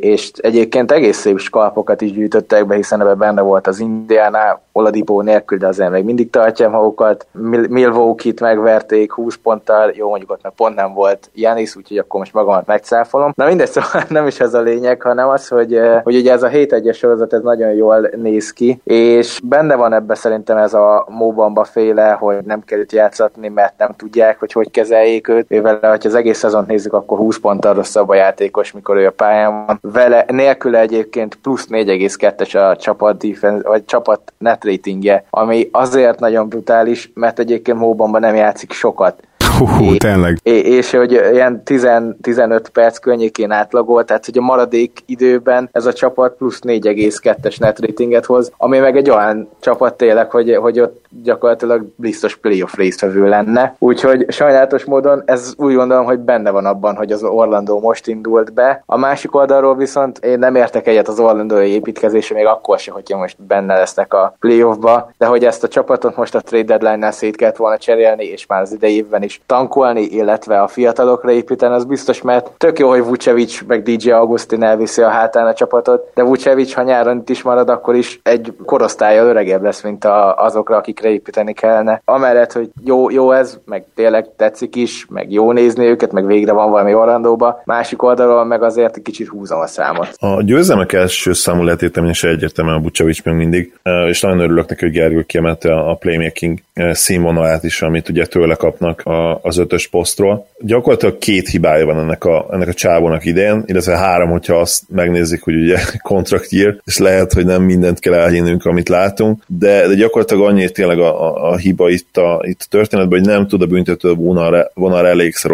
[0.00, 5.20] és egyébként egész szép skalpokat is gyűjtöttek be, hiszen ebben benne volt az Indiana, Oladipo
[5.22, 7.26] nélkül, de azért még mindig tartja magukat.
[7.68, 12.32] Milwaukee-t megverték 20 ponttal, jó mondjuk ott meg pont nem volt Janis, úgyhogy akkor most
[12.32, 13.32] magamat megcáfolom.
[13.34, 16.48] Na mindegy, szóval nem is ez a lényeg, hanem az, hogy, hogy ugye ez a
[16.48, 21.06] 7 1 sorozat, ez nagyon jól néz ki, és benne van ebbe szerintem ez a
[21.08, 25.46] Móbamba féle, hogy nem itt játszatni, mert nem tudják, hogy hogy kezeljék őt.
[25.48, 29.10] Ővel, ha az egész szezon nézzük, akkor 20 ponttal rosszabb a játékos, mikor ő a
[29.10, 29.78] pályán van.
[29.82, 36.48] Vele nélküle egyébként plusz 4,2-es a csapat defense, vagy csapat net ratingje, ami azért nagyon
[36.78, 39.27] brutális, mert egyébként Móbanban nem játszik sokat.
[39.66, 40.38] Hú, tényleg.
[40.42, 41.88] És hogy ilyen 10,
[42.22, 47.80] 15 perc környékén átlagolt, tehát hogy a maradék időben ez a csapat plusz 4,2-es net
[47.80, 53.28] ratinget hoz, ami meg egy olyan csapat tényleg, hogy, hogy ott gyakorlatilag biztos playoff résztvevő
[53.28, 53.74] lenne.
[53.78, 58.52] Úgyhogy sajnálatos módon ez úgy gondolom, hogy benne van abban, hogy az Orlando most indult
[58.52, 58.82] be.
[58.86, 63.18] A másik oldalról viszont én nem értek egyet az Orlandói építkezése, még akkor se, hogyha
[63.18, 67.36] most benne lesznek a playoffba, de hogy ezt a csapatot most a trade deadline-nál szét
[67.36, 72.22] kellett volna cserélni, és már az idejében is tankolni, illetve a fiatalokra építeni, az biztos,
[72.22, 76.72] mert tök jó, hogy Vucevic meg DJ Augustin elviszi a hátán a csapatot, de Vucevic,
[76.72, 81.08] ha nyáron itt is marad, akkor is egy korosztálya öregebb lesz, mint a, azokra, akikre
[81.08, 82.02] építeni kellene.
[82.04, 86.52] Amellett, hogy jó, jó ez, meg tényleg tetszik is, meg jó nézni őket, meg végre
[86.52, 87.62] van valami Orlandóba.
[87.64, 90.08] Másik oldalról meg azért kicsit húzom a számot.
[90.16, 93.72] A győzelmek első számú letéteményese egyértelműen a Vucevic még mindig,
[94.08, 96.58] és nagyon örülök neki, hogy Gergő kiemelte a playmaking
[96.92, 99.02] színvonalát is, amit ugye tőle kapnak
[99.42, 100.46] az ötös posztról.
[100.58, 105.42] Gyakorlatilag két hibája van ennek a, ennek a csávónak idén, illetve három, hogyha azt megnézzük,
[105.42, 109.94] hogy ugye contract year, és lehet, hogy nem mindent kell elhinnünk, amit látunk, de, de
[109.94, 113.62] gyakorlatilag annyi tényleg a, a, a hiba itt a, itt a történetben, hogy nem tud
[113.62, 115.50] a büntető vonal, vonal elégszer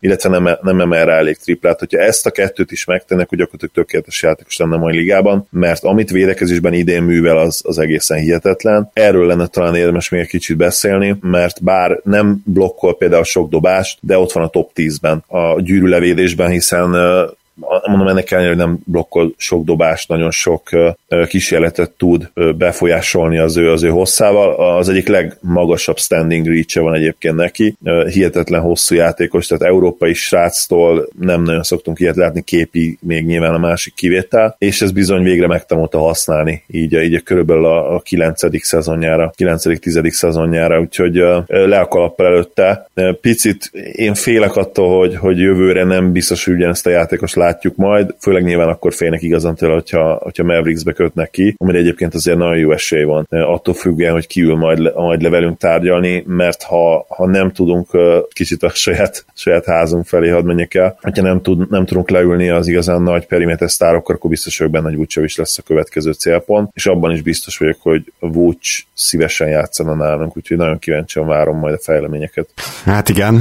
[0.00, 1.78] illetve nem, nem emel rá elég triplát.
[1.78, 6.10] Hogyha ezt a kettőt is megtennek, hogy gyakorlatilag tökéletes játékos lenne mai ligában, mert amit
[6.10, 8.90] védekezésben idén művel, az, az egészen hihetetlen.
[8.92, 13.98] Erről lenne talán érdemes még egy kicsit beszélni, mert bár nem blokkol például sok dobást,
[14.00, 16.94] de ott van a top 10-ben a gyűrűlevédésben, hiszen
[17.86, 20.70] mondom ennek ellenére, hogy nem blokkol sok dobást, nagyon sok
[21.28, 24.76] kísérletet tud befolyásolni az ő, az ő hosszával.
[24.76, 27.76] Az egyik legmagasabb standing reach van egyébként neki.
[28.10, 33.58] Hihetetlen hosszú játékos, tehát európai sráctól nem nagyon szoktunk ilyet látni, képi még nyilván a
[33.58, 38.64] másik kivétel, és ez bizony végre megtanulta használni, így, így körülbelül a, a 9.
[38.64, 40.10] szezonjára, 9.-10.
[40.10, 41.14] szezonjára, úgyhogy
[41.46, 42.88] le a előtte.
[43.20, 48.14] Picit én félek attól, hogy, hogy jövőre nem biztos, hogy ugyanezt a játékos látjuk majd,
[48.20, 52.58] főleg nyilván akkor félnek igazán tőle, hogyha, hogyha Mavericksbe kötnek ki, amire egyébként azért nagyon
[52.58, 57.26] jó esély van, attól függően, hogy kiül majd, majd le velünk tárgyalni, mert ha, ha
[57.26, 57.90] nem tudunk
[58.32, 62.48] kicsit a saját, saját házunk felé hadd menjek el, hogyha nem, tud, nem tudunk leülni
[62.48, 66.12] az igazán nagy periméter sztárokkal, akkor biztos vagyok benne, hogy Vucevic is lesz a következő
[66.12, 71.58] célpont, és abban is biztos vagyok, hogy Vuc szívesen játszana nálunk, úgyhogy nagyon kíváncsian várom
[71.58, 72.48] majd a fejleményeket.
[72.84, 73.34] Hát igen,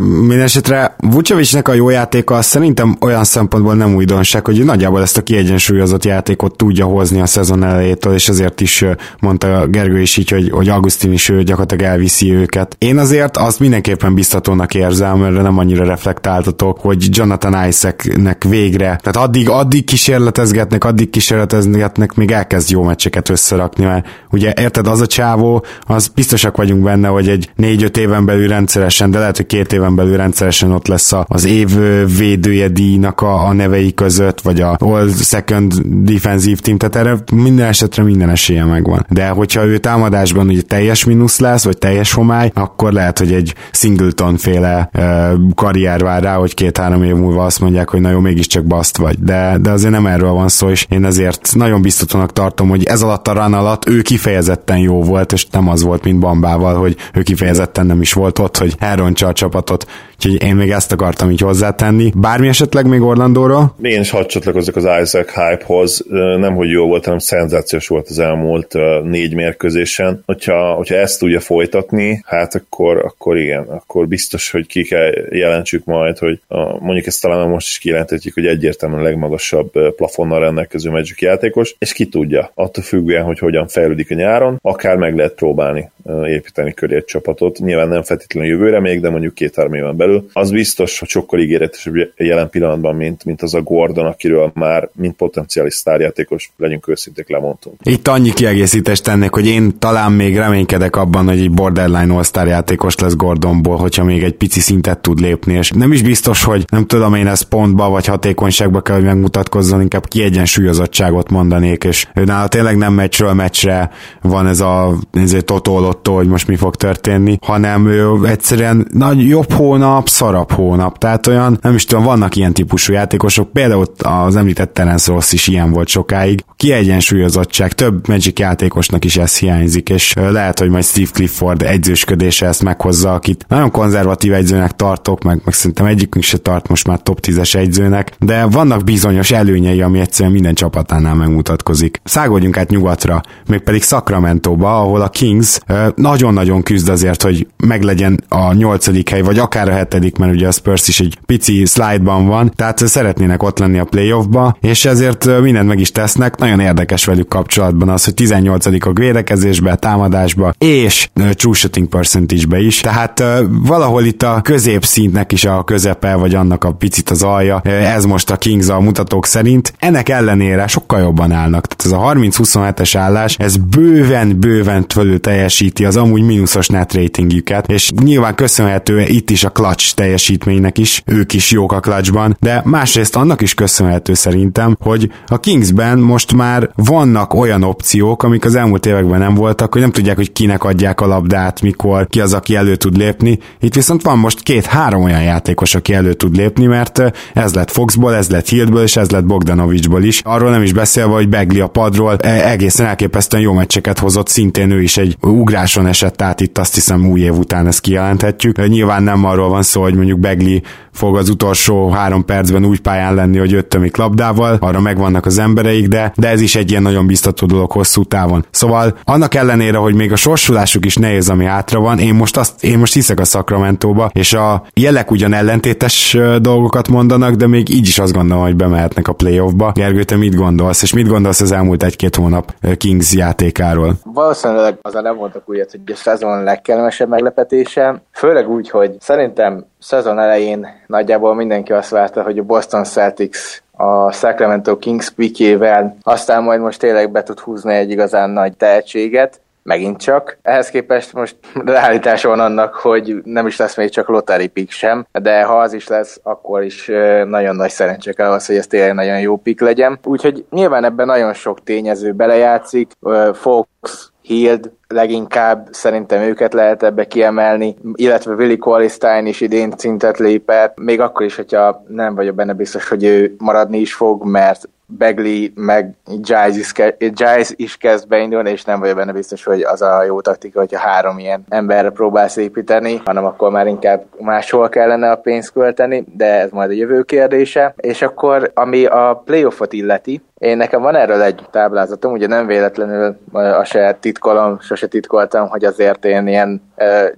[0.00, 6.04] mindenesetre Vucevicnek a jó játéka szerintem olyan szempontból nem újdonság, hogy nagyjából ezt a kiegyensúlyozott
[6.04, 8.84] játékot tudja hozni a szezon elejétől, és ezért is
[9.20, 12.76] mondta Gergő is így, hogy, hogy Augustin is ő gyakorlatilag elviszi őket.
[12.78, 19.16] Én azért azt mindenképpen biztatónak érzem, mert nem annyira reflektáltatok, hogy Jonathan Isaacnek végre, tehát
[19.16, 25.06] addig, addig kísérletezgetnek, addig kísérletezgetnek, még elkezd jó meccseket összerakni, mert ugye érted, az a
[25.06, 29.72] csávó, az biztosak vagyunk benne, hogy egy négy-öt éven belül rendszeresen, de lehet, hogy két
[29.72, 31.68] éven belül rendszeresen ott lesz az év
[32.16, 37.66] védője díjnak a, a nevei között, vagy a All Second Defensive Team, tehát erre minden
[37.66, 39.06] esetre minden esélye megvan.
[39.08, 43.54] De hogyha ő támadásban ugye teljes mínusz lesz, vagy teljes homály, akkor lehet, hogy egy
[43.72, 48.20] Singleton féle uh, karrier vár rá, hogy két-három év múlva azt mondják, hogy na jó,
[48.20, 49.18] mégiscsak baszt vagy.
[49.18, 53.02] De, de azért nem erről van szó, és én ezért nagyon biztosanak tartom, hogy ez
[53.02, 56.96] alatt a run alatt ő kifejezetten jó volt, és nem az volt, mint Bambával, hogy
[57.12, 59.86] ő kifejezetten nem is volt ott, hogy elrontsa a csapatot.
[60.14, 62.12] Úgyhogy én még ezt akartam így hozzátenni.
[62.16, 63.76] Bármi esetleg még Orlandóról?
[63.82, 66.04] Én is hadd csatlakozok az Isaac hype-hoz.
[66.38, 70.22] Nem, hogy jó volt, hanem szenzációs volt az elmúlt négy mérkőzésen.
[70.26, 75.84] Hogyha, hogyha ezt tudja folytatni, hát akkor, akkor igen, akkor biztos, hogy ki kell jelentsük
[75.84, 80.90] majd, hogy a, mondjuk ezt talán most is kijelenthetjük, hogy egyértelműen a legmagasabb plafonnal rendelkező
[80.90, 85.34] Magic játékos, és ki tudja, attól függően, hogy hogyan fejlődik a nyáron, akár meg lehet
[85.34, 85.90] próbálni
[86.26, 87.58] építeni köré egy csapatot.
[87.58, 90.28] Nyilván nem feltétlenül jövőre még, de mondjuk két-három éven belül.
[90.32, 95.16] Az biztos, hogy sokkal ígéretesebb jelen pillanatban, mint, mint az a Gordon, akiről már mint
[95.16, 97.76] potenciális sztárjátékos, legyünk őszinték, lemondtunk.
[97.82, 102.94] Itt annyi kiegészítést tennék, hogy én talán még reménykedek abban, hogy egy borderline all játékos
[102.98, 106.86] lesz Gordonból, hogyha még egy pici szintet tud lépni, és nem is biztos, hogy nem
[106.86, 112.48] tudom én ezt pontba vagy hatékonyságba kell, hogy megmutatkozzon, inkább kiegyensúlyozottságot mondanék, és ő nála
[112.48, 113.90] tényleg nem meccsről meccsre
[114.22, 119.52] van ez a ez totolottó, hogy most mi fog történni, hanem ő egyszerűen nagy jobb
[119.52, 124.74] hónap, szarabb hónap, tehát olyan, nem is tudom, vannak ilyen típusú játékosok, például az említett
[124.74, 130.58] Terence Ross is ilyen volt sokáig, kiegyensúlyozottság, több Magic játékosnak is ez hiányzik, és lehet,
[130.58, 135.86] hogy majd Steve Clifford egyzősködése ezt meghozza, akit nagyon konzervatív egyzőnek tartok, meg, meg szerintem
[135.86, 140.54] egyikünk se tart most már top 10-es egyzőnek, de vannak bizonyos előnyei, ami egyszerűen minden
[140.54, 142.00] csapatánál megmutatkozik.
[142.04, 145.58] Szágodjunk át nyugatra, mégpedig Sacramento-ba, ahol a Kings
[145.94, 150.52] nagyon-nagyon küzd azért, hogy meglegyen a nyolcadik hely, vagy akár a hetedik, mert ugye a
[150.52, 155.68] Spurs is egy pici slide-ban van, tehát szeretnének ott lenni a playoffba, és ezért mindent
[155.68, 156.36] meg is tesznek.
[156.36, 162.80] Nagyon érdekes velük kapcsolatban az, hogy 18 a védekezésbe, támadásba, és true shooting percentage-be is.
[162.80, 168.04] Tehát valahol itt a középszintnek is a közepe, vagy annak a picit az alja, ez
[168.04, 169.74] most a Kings a mutatók szerint.
[169.78, 171.66] Ennek ellenére sokkal jobban állnak.
[171.66, 177.70] Tehát ez a 30-27-es állás, ez bőven, bőven fölül teljesíti az amúgy mínuszos net ratingjüket,
[177.70, 182.62] és nyilván köszönhető itt is a clutch teljesítménynek is, ők is jók a clutchban, de
[182.74, 188.54] másrészt annak is köszönhető szerintem, hogy a Kingsben most már vannak olyan opciók, amik az
[188.54, 192.32] elmúlt években nem voltak, hogy nem tudják, hogy kinek adják a labdát, mikor, ki az,
[192.32, 193.38] aki elő tud lépni.
[193.60, 197.02] Itt viszont van most két-három olyan játékos, aki elő tud lépni, mert
[197.34, 200.20] ez lett Foxból, ez lett Hildből, és ez lett Bogdanovicsból is.
[200.24, 204.70] Arról nem is beszélve, hogy Begli a padról e, egészen elképesztően jó meccseket hozott, szintén
[204.70, 208.68] ő is egy ugráson esett át itt azt hiszem új év után ezt kijelenthetjük.
[208.68, 213.14] Nyilván nem arról van szó, hogy mondjuk Begli fog az utolsó három percben úgy pályán
[213.14, 217.06] lenni, hogy öttömik labdával, arra megvannak az embereik, de, de ez is egy ilyen nagyon
[217.06, 218.44] biztató dolog hosszú távon.
[218.50, 222.64] Szóval annak ellenére, hogy még a sorsulásuk is nehéz, ami hátra van, én most, azt,
[222.64, 227.86] én most hiszek a Sacramento-ba, és a jelek ugyan ellentétes dolgokat mondanak, de még így
[227.86, 229.72] is azt gondolom, hogy bemehetnek a playoffba.
[229.74, 233.94] Gergő, te mit gondolsz, és mit gondolsz az elmúlt egy-két hónap Kings játékáról?
[234.04, 239.64] Valószínűleg az a nem mondtak úgy, hogy a szezon legkellemesebb meglepetése, főleg úgy, hogy szerintem
[239.84, 246.42] szezon elején nagyjából mindenki azt várta, hogy a Boston Celtics a Sacramento Kings pikével, aztán
[246.42, 250.38] majd most tényleg be tud húzni egy igazán nagy tehetséget, megint csak.
[250.42, 255.06] Ehhez képest most realitás van annak, hogy nem is lesz még csak lottery pick sem,
[255.12, 256.86] de ha az is lesz, akkor is
[257.24, 259.98] nagyon nagy szerencse kell az, hogy ez tényleg nagyon jó pick legyen.
[260.04, 262.92] Úgyhogy nyilván ebben nagyon sok tényező belejátszik.
[263.32, 270.78] Fox, Hild, leginkább szerintem őket lehet ebbe kiemelni, illetve Willi Qualistein is idén szintet lépett,
[270.80, 275.48] még akkor is, hogyha nem vagyok benne biztos, hogy ő maradni is fog, mert Begley
[275.54, 280.02] meg Giles is, Giles is kezd beindulni, és nem vagyok benne biztos, hogy az a
[280.02, 285.16] jó taktika, hogyha három ilyen emberre próbálsz építeni, hanem akkor már inkább máshol kellene a
[285.16, 287.74] pénzt költeni, de ez majd a jövő kérdése.
[287.76, 293.16] És akkor, ami a playoffot illeti, Én nekem van erről egy táblázatom, ugye nem véletlenül
[293.32, 296.62] a saját titkolom, sose titkoltam, hogy azért én ilyen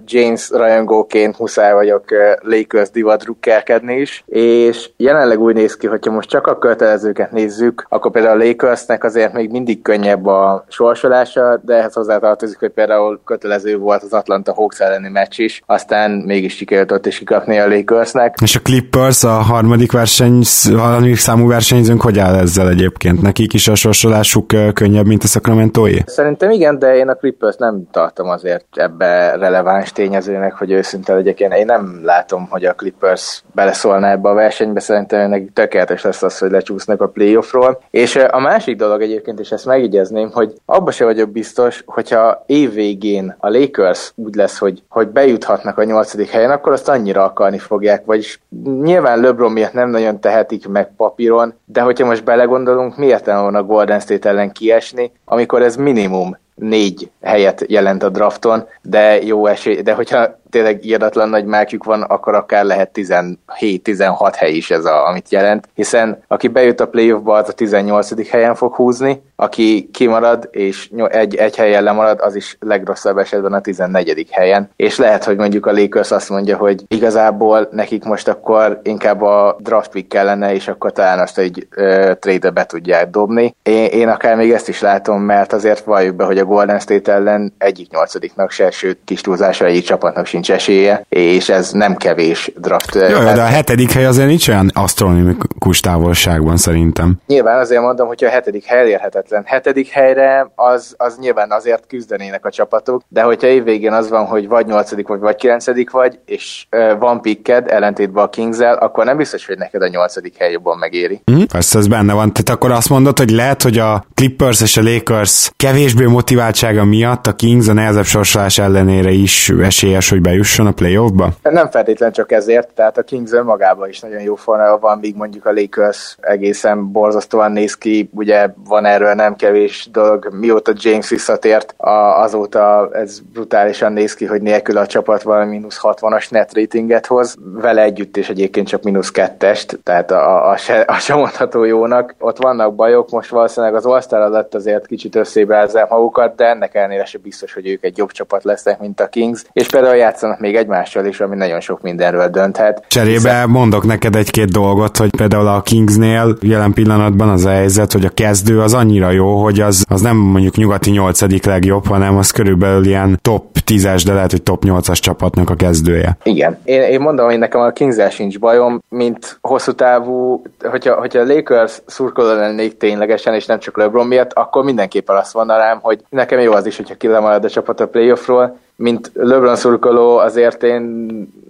[0.05, 2.03] James rajongóként muszáj vagyok
[2.41, 7.85] Lakers divat drukkelkedni is, és jelenleg úgy néz ki, hogyha most csak a kötelezőket nézzük,
[7.89, 13.21] akkor például a Lakersnek azért még mindig könnyebb a sorsolása, de ehhez hozzátartozik, hogy például
[13.25, 17.67] kötelező volt az Atlanta Hawks elleni meccs is, aztán mégis sikerült ott is kikapni a
[17.67, 18.35] Lakersnek.
[18.41, 20.41] És a Clippers a harmadik verseny,
[20.75, 23.16] a harmadik számú versenyzőnk hogy áll ezzel egyébként?
[23.21, 26.03] Nekik is a sorsolásuk könnyebb, mint a sacramento -é?
[26.05, 31.39] Szerintem igen, de én a Clippers nem tartom azért ebbe releváns tényezőnek, hogy őszinte legyek.
[31.39, 36.37] Én, nem látom, hogy a Clippers beleszólna ebbe a versenybe, szerintem neki tökéletes lesz az,
[36.37, 37.81] hogy lecsúsznak a playoffról.
[37.89, 43.35] És a másik dolog egyébként, és ezt megígyezném, hogy abba se vagyok biztos, hogyha évvégén
[43.39, 48.05] a Lakers úgy lesz, hogy, hogy bejuthatnak a nyolcadik helyen, akkor azt annyira akarni fogják,
[48.05, 48.39] vagyis
[48.81, 53.55] nyilván LeBron miatt nem nagyon tehetik meg papíron, de hogyha most belegondolunk, miért nem van
[53.55, 59.45] a Golden State ellen kiesni, amikor ez minimum négy helyet jelent a drafton, de jó
[59.45, 64.85] esély, de hogyha tényleg írdatlan nagy mákjuk van, akkor akár lehet 17-16 hely is ez,
[64.85, 68.29] a, amit jelent, hiszen aki bejut a playoffba, az a 18.
[68.29, 73.61] helyen fog húzni, aki kimarad és egy, egy helyen lemarad, az is legrosszabb esetben a
[73.61, 74.27] 14.
[74.31, 74.69] helyen.
[74.75, 79.57] És lehet, hogy mondjuk a Lakers azt mondja, hogy igazából nekik most akkor inkább a
[79.59, 83.55] draft pick kellene, és akkor talán azt egy uh, trade be tudják dobni.
[83.63, 87.11] Én, én akár még ezt is látom, mert azért valljuk be, hogy a Golden State
[87.11, 92.51] ellen egyik nyolcadiknak se, sőt kis túlzásra egyik csapatnak sincs esélye, és ez nem kevés
[92.57, 92.95] draft.
[92.95, 97.15] Jó, jó de a hetedik hely azért nincs olyan asztronomikus távolságban szerintem.
[97.27, 99.43] Nyilván azért mondom, hogy a hetedik hely elérhetetlen.
[99.45, 104.47] Hetedik helyre az, az nyilván azért küzdenének a csapatok, de hogyha évvégén az van, hogy
[104.47, 109.17] vagy nyolcadik vagy, vagy kilencedik vagy, és uh, van pikked ellentétben a kings akkor nem
[109.17, 111.21] biztos, hogy neked a nyolcadik hely jobban megéri.
[111.31, 112.33] Mm, persze, ez benne van.
[112.33, 117.27] Tehát akkor azt mondod, hogy lehet, hogy a Clippers és a Lakers kevésbé motiváltsága miatt
[117.27, 121.29] a Kings a nehezebb sorsolás ellenére is esélyes, hogy bejusson a playoffba?
[121.41, 125.45] Nem feltétlenül csak ezért, tehát a Kings önmagában is nagyon jó formában van, míg mondjuk
[125.45, 131.73] a Lakers egészen borzasztóan néz ki, ugye van erről nem kevés dolog, mióta James visszatért,
[131.77, 137.35] azóta ez brutálisan néz ki, hogy nélkül a csapat valami mínusz 60-as net ratinget hoz,
[137.53, 142.15] vele együtt is egyébként csak mínusz kettest, tehát a, a, se, a se mondható jónak.
[142.19, 147.05] Ott vannak bajok, most valószínűleg az All-Star alatt azért kicsit összébrázzák magukat, de ennek ellenére
[147.05, 150.55] se biztos, hogy ők egy jobb csapat lesznek, mint a Kings, és például játszanak még
[150.55, 152.83] egymással is, ami nagyon sok mindenről dönthet.
[152.87, 153.49] Cserébe hiszen...
[153.49, 158.09] mondok neked egy-két dolgot, hogy például a Kingsnél jelen pillanatban az a helyzet, hogy a
[158.09, 162.85] kezdő az annyira jó, hogy az, az nem mondjuk nyugati nyolcadik legjobb, hanem az körülbelül
[162.85, 166.17] ilyen top 10-es, de lehet, hogy top 8-as csapatnak a kezdője.
[166.23, 166.57] Igen.
[166.63, 171.25] Én, én mondom, hogy nekem a kings sincs bajom, mint hosszú távú, hogyha, hogyha a
[171.25, 176.39] Lakers szurkoló lennék ténylegesen, és nem csak LeBron miatt, akkor mindenképpen azt mondanám, hogy nekem
[176.39, 181.05] jó az is, hogyha kilemarad a csapat a playoffról, mint LeBron szurkoló azért én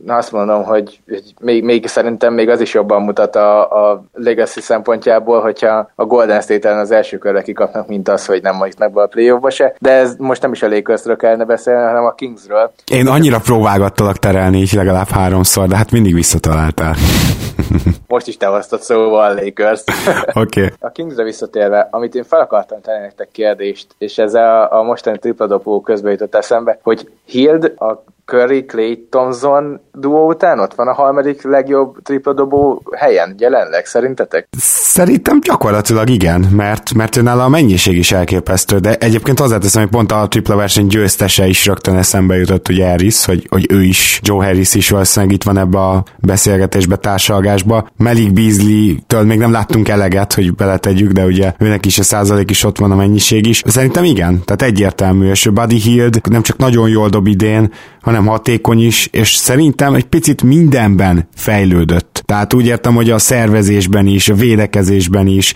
[0.07, 0.99] azt mondom, hogy
[1.39, 3.61] még, még szerintem még az is jobban mutat a,
[3.91, 8.55] a legacy szempontjából, hogyha a Golden State-en az első körre kikapnak, mint az, hogy nem
[8.55, 9.75] majd meg a playoffba se.
[9.79, 12.71] De ez most nem is a Lakersről kellene beszélni, hanem a Kingsről.
[12.91, 16.95] Én annyira próbálgattalak terelni így legalább háromszor, de hát mindig visszataláltál.
[18.07, 19.83] Most is te hoztad szóval a Lakers.
[20.27, 20.63] Oké.
[20.63, 20.69] Okay.
[20.79, 25.17] A Kingsre visszatérve, amit én fel akartam tenni nektek kérdést, és ez a, a mostani
[25.17, 30.93] tripladopó közben jutott eszembe, hogy Hild a Curry, Clay Thompson duó után ott van a
[30.93, 34.47] harmadik legjobb tripla-dobó helyen jelenleg, szerintetek?
[34.57, 40.11] Szerintem gyakorlatilag igen, mert, mert nála a mennyiség is elképesztő, de egyébként hozzáteszem, hogy pont
[40.11, 44.45] a tripla verseny győztese is rögtön eszembe jutott ugye Harris, hogy, hogy ő is, Joe
[44.45, 47.87] Harris is valószínűleg itt van ebbe a beszélgetésbe, társalgásba.
[47.97, 52.63] Malik Beasley-től még nem láttunk eleget, hogy beletegyük, de ugye őnek is a százalék is
[52.63, 53.63] ott van a mennyiség is.
[53.65, 57.71] Szerintem igen, tehát egyértelmű, és Buddy Hield nem csak nagyon jól dob idén,
[58.07, 62.21] hanem hatékony is, és szerintem egy picit mindenben fejlődött.
[62.25, 65.53] Tehát úgy értem, hogy a szervezésben is, a védekezésben is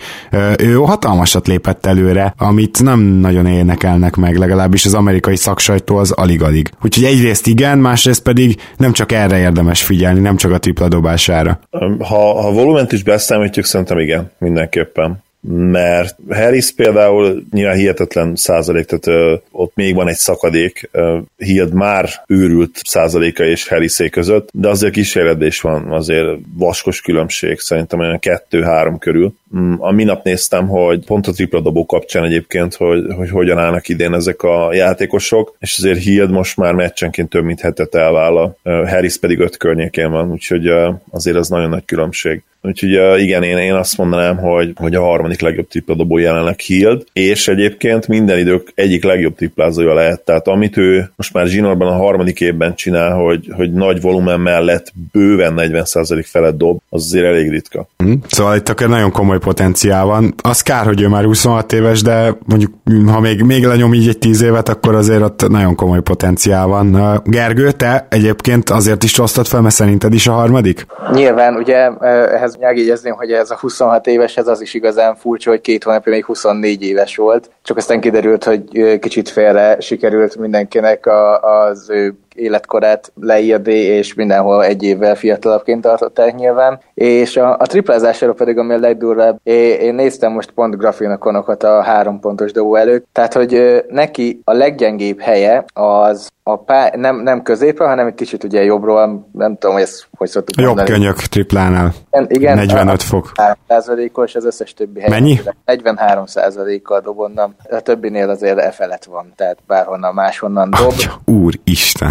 [0.58, 6.70] ő hatalmasat lépett előre, amit nem nagyon énekelnek meg, legalábbis az amerikai szaksajtó az alig-alig.
[6.82, 11.60] Úgyhogy egyrészt igen, másrészt pedig nem csak erre érdemes figyelni, nem csak a tripla dobására.
[11.98, 19.06] Ha, ha volument is beszámítjuk, szerintem igen, mindenképpen mert Harris például nyilván hihetetlen százalék, tehát
[19.06, 24.68] ö, ott még van egy szakadék, ö, Hield már őrült százaléka és Harrisé között, de
[24.68, 29.34] azért kísérledés van, azért vaskos különbség, szerintem olyan kettő-három körül.
[29.56, 33.88] Mm, a minap néztem, hogy pont a tripla dobó kapcsán egyébként, hogy, hogy hogyan állnak
[33.88, 39.18] idén ezek a játékosok, és azért Hield most már meccsenként több mint hetet elvállal, Harris
[39.18, 40.66] pedig öt környékén van, úgyhogy
[41.10, 42.42] azért az nagyon nagy különbség.
[42.62, 47.48] Úgyhogy igen, én, én azt mondanám, hogy, hogy a harmadik legjobb tripladobó jelenleg Hield, és
[47.48, 50.20] egyébként minden idők egyik legjobb triplázója lehet.
[50.20, 54.92] Tehát amit ő most már zsinórban a harmadik évben csinál, hogy, hogy nagy volumen mellett
[55.12, 57.88] bőven 40% felett dob, az azért elég ritka.
[57.96, 58.12] Hm?
[58.28, 60.34] Szóval itt akkor nagyon komoly potenciál van.
[60.42, 62.72] Az kár, hogy ő már 26 éves, de mondjuk
[63.06, 67.20] ha még, még lenyom így egy 10 évet, akkor azért ott nagyon komoly potenciál van.
[67.24, 70.86] Gergő, te egyébként azért is osztod fel, mert szerinted is a harmadik?
[71.12, 71.90] Nyilván, ugye
[72.36, 76.12] ehhez megjegyezném, hogy ez a 26 éves, ez az is igazán furcsa, hogy két hónapja
[76.12, 82.14] még 24 éves volt, csak aztán kiderült, hogy kicsit félre sikerült mindenkinek a, az ő
[82.34, 86.80] életkorát leírni, és mindenhol egy évvel fiatalabbként tartották nyilván.
[86.94, 91.82] És a, a triplázására pedig, ami a legdurvább, én, én néztem most pont grafinokonokat a
[91.82, 97.42] három pontos dobó előtt, tehát, hogy neki a leggyengébb helye az a pá- nem, nem
[97.42, 100.88] középre, hanem egy kicsit ugye jobbról, nem tudom, hogy ezt hogy szoktuk Jobb mondani.
[100.88, 101.92] könyök triplánál.
[102.10, 103.32] Igen, igen 45 a, fok.
[103.68, 105.08] 3%-os, az összes többi hely.
[105.10, 105.40] Mennyi?
[105.66, 107.54] 43%-kal dobonnan.
[107.70, 110.90] A többinél azért e felett van, tehát bárhonnan máshonnan dob.
[110.90, 112.10] Atya, úristen!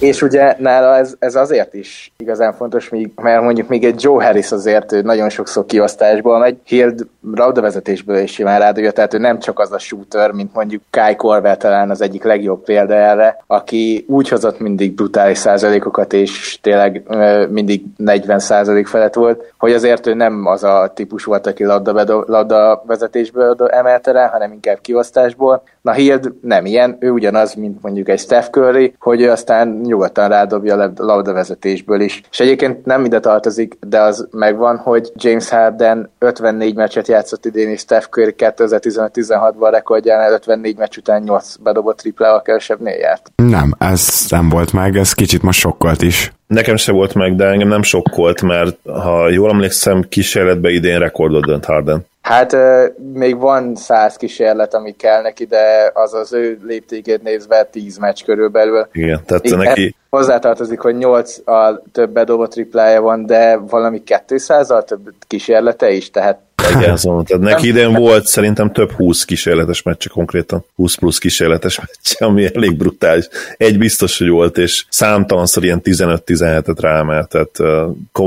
[0.00, 2.90] És ugye nála ez, ez azért is igazán fontos,
[3.22, 7.06] mert mondjuk még egy Joe Harris azért ő nagyon sokszor kiosztásból megy, Hild
[7.54, 11.56] vezetésből is simán rádőjött, tehát ő nem csak az a shooter, mint mondjuk Kai Corver
[11.56, 17.02] talán az egyik legjobb példa erre, aki úgy hozott mindig brutális százalékokat, és tényleg
[17.50, 22.24] mindig 40 százalék felett volt, hogy azért ő nem az a típus volt, aki labda,
[22.26, 25.62] labda vezetésből emelte rá, hanem inkább kiosztásból.
[25.82, 30.76] Na Hild nem ilyen, ő ugyanaz, mint mondjuk egy Steph Curry, hogy aztán nyugodtan rádobja
[30.76, 32.22] a labdavezetésből is.
[32.30, 37.68] És egyébként nem ide tartozik, de az megvan, hogy James Harden 54 meccset játszott idén,
[37.68, 43.30] és Steph Curry 2015-16-ban rekordjánál 54 meccs után 8 bedobott triplával kevesebbnél járt.
[43.36, 46.32] Nem, ez nem volt meg, ez kicsit most sokkolt is.
[46.48, 51.44] Nekem se volt meg, de engem nem sokkolt, mert ha jól emlékszem, kísérletben idén rekordot
[51.44, 52.06] dönt Harden.
[52.20, 52.56] Hát
[53.12, 58.24] még van száz kísérlet, ami kell neki, de az az ő léptékét nézve tíz meccs
[58.24, 58.88] körülbelül.
[58.92, 59.94] Igen, tehát Igen, neki...
[60.10, 66.38] Hozzátartozik, hogy nyolc a több bedobott triplája van, de valami 200-al több kísérlete is, tehát
[66.76, 71.78] igen, szóval, tehát neki idén volt szerintem több 20 kísérletes meccse konkrétan, 20 plusz kísérletes
[71.78, 73.28] meccse, ami elég brutális.
[73.56, 77.86] Egy biztos, hogy volt, és számtalanszor ilyen 15-17-et ráemelt, tehát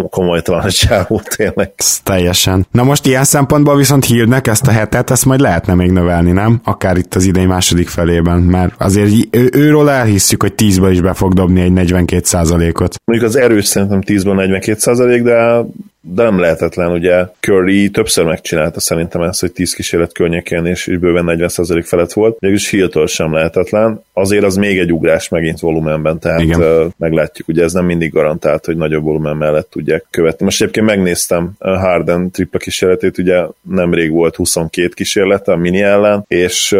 [0.10, 1.72] komolytalan a csávó tényleg.
[2.04, 2.68] Teljesen.
[2.72, 6.62] Na most ilyen szempontból viszont hírnek ezt a hetet, ezt majd lehetne még növelni, nem?
[6.64, 11.14] Akár itt az idei második felében, mert azért ő, őről elhisszük, hogy 10-ből is be
[11.14, 15.66] fog dobni egy 42 ot Mondjuk az erős szerintem 10-ből 42% de
[16.02, 21.26] de nem lehetetlen, ugye Curry többször megcsinálta szerintem ezt, hogy 10 kísérlet környékén és bőven
[21.28, 26.42] 40% felett volt, mégis Hiltől sem lehetetlen, azért az még egy ugrás megint volumenben, tehát
[26.42, 26.94] Igen.
[26.98, 30.46] meglátjuk, ugye ez nem mindig garantált, hogy nagyobb volumen mellett tudják követni.
[30.46, 36.76] Most egyébként megnéztem Harden tripla kísérletét, ugye nemrég volt 22 kísérlete a mini ellen, és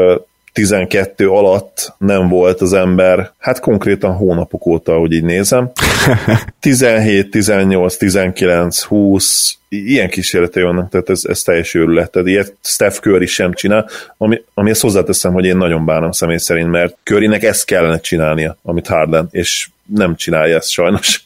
[0.54, 5.72] 12 alatt nem volt az ember, hát konkrétan hónapok óta, ahogy így nézem.
[6.60, 12.12] 17, 18, 19, 20, ilyen kísérletei vannak, tehát ez, ez teljes őrület.
[12.12, 16.38] Tehát ilyet Steph Curry sem csinál, ami, ami ezt hozzáteszem, hogy én nagyon bánom személy
[16.38, 21.24] szerint, mert Currynek ezt kellene csinálnia, amit Harden, és nem csinálja ezt sajnos.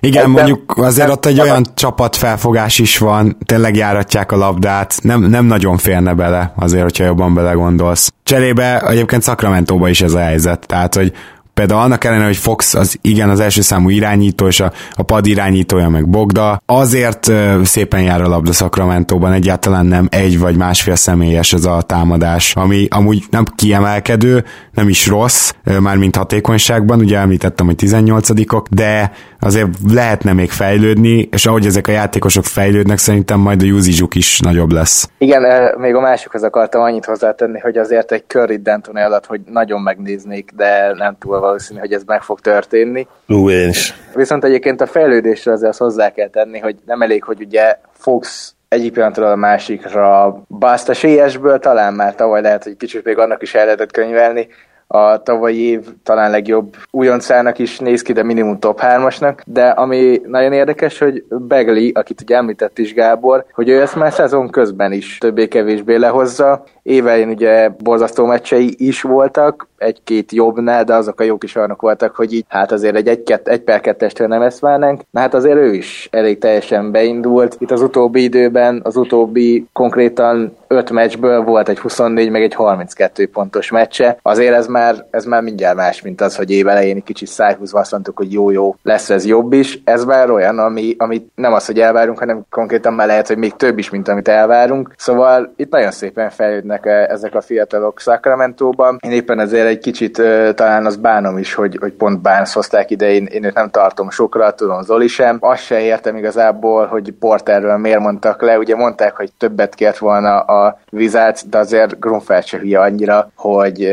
[0.00, 5.22] Igen, Ebben, mondjuk azért ott egy olyan csapatfelfogás is van, tényleg járatják a labdát, nem,
[5.22, 8.12] nem nagyon férne bele, azért, hogyha jobban belegondolsz.
[8.22, 11.12] Cserébe egyébként Sacramento is ez a helyzet, tehát, hogy
[11.54, 15.26] Például annak ellenére, hogy Fox az igen az első számú irányító, és a, a pad
[15.26, 20.96] irányítója meg Bogda, azért ö, szépen jár a labda Sacramento-ban, egyáltalán nem egy vagy másfél
[20.96, 24.44] személyes ez a támadás, ami amúgy nem kiemelkedő,
[24.80, 31.46] nem is rossz, mármint hatékonyságban, ugye említettem, hogy 18-ok, de azért lehetne még fejlődni, és
[31.46, 35.08] ahogy ezek a játékosok fejlődnek, szerintem majd a usage is nagyobb lesz.
[35.18, 35.42] Igen,
[35.78, 40.50] még a másikhoz akartam annyit hozzátenni, hogy azért egy Curry D'Antoni alatt, hogy nagyon megnéznék,
[40.56, 43.06] de nem túl valószínű, hogy ez meg fog történni.
[43.28, 43.94] Ú, én is.
[44.14, 48.54] Viszont egyébként a fejlődésre azért azt hozzá kell tenni, hogy nem elég, hogy ugye Fox
[48.68, 53.42] egyik pillanatról a másikra Bast a sélyesből talán már tavaly lehet, hogy kicsit még annak
[53.42, 54.48] is el lehetett könyvelni,
[54.92, 60.20] a tavalyi év talán legjobb újoncának is néz ki, de minimum top 3-asnak, de ami
[60.26, 64.92] nagyon érdekes, hogy Begli, akit ugye említett is Gábor, hogy ő ezt már szezon közben
[64.92, 71.44] is többé-kevésbé lehozza, évelején ugye borzasztó meccsei is voltak, egy-két jobbnál, de azok a jók
[71.44, 75.00] is olyanok voltak, hogy így hát azért egy, egy, egy per kettestől nem ezt várnánk.
[75.10, 77.56] Na hát azért ő is elég teljesen beindult.
[77.58, 83.28] Itt az utóbbi időben, az utóbbi konkrétan öt meccsből volt egy 24, meg egy 32
[83.28, 84.18] pontos meccse.
[84.22, 87.92] Azért ez már, ez már mindjárt más, mint az, hogy év elején kicsit szájhúzva azt
[87.92, 89.80] mondtuk, hogy jó-jó, lesz ez jobb is.
[89.84, 93.56] Ez már olyan, ami, amit nem az, hogy elvárunk, hanem konkrétan már lehet, hogy még
[93.56, 94.92] több is, mint amit elvárunk.
[94.96, 98.98] Szóval itt nagyon szépen fejlődnek ezek a fiatalok Sacramento-ban.
[99.00, 100.22] Én éppen ezért egy kicsit
[100.54, 104.10] talán az bánom is, hogy, hogy pont Barnes hozták ide, én, én őt nem tartom
[104.10, 105.36] sokra, tudom Zoli sem.
[105.40, 108.58] Azt se értem igazából, hogy Porterről miért mondtak le.
[108.58, 110.59] Ugye mondták, hogy többet kért volna a
[110.90, 113.92] vizát, de azért Grunfeld se hülye annyira, hogy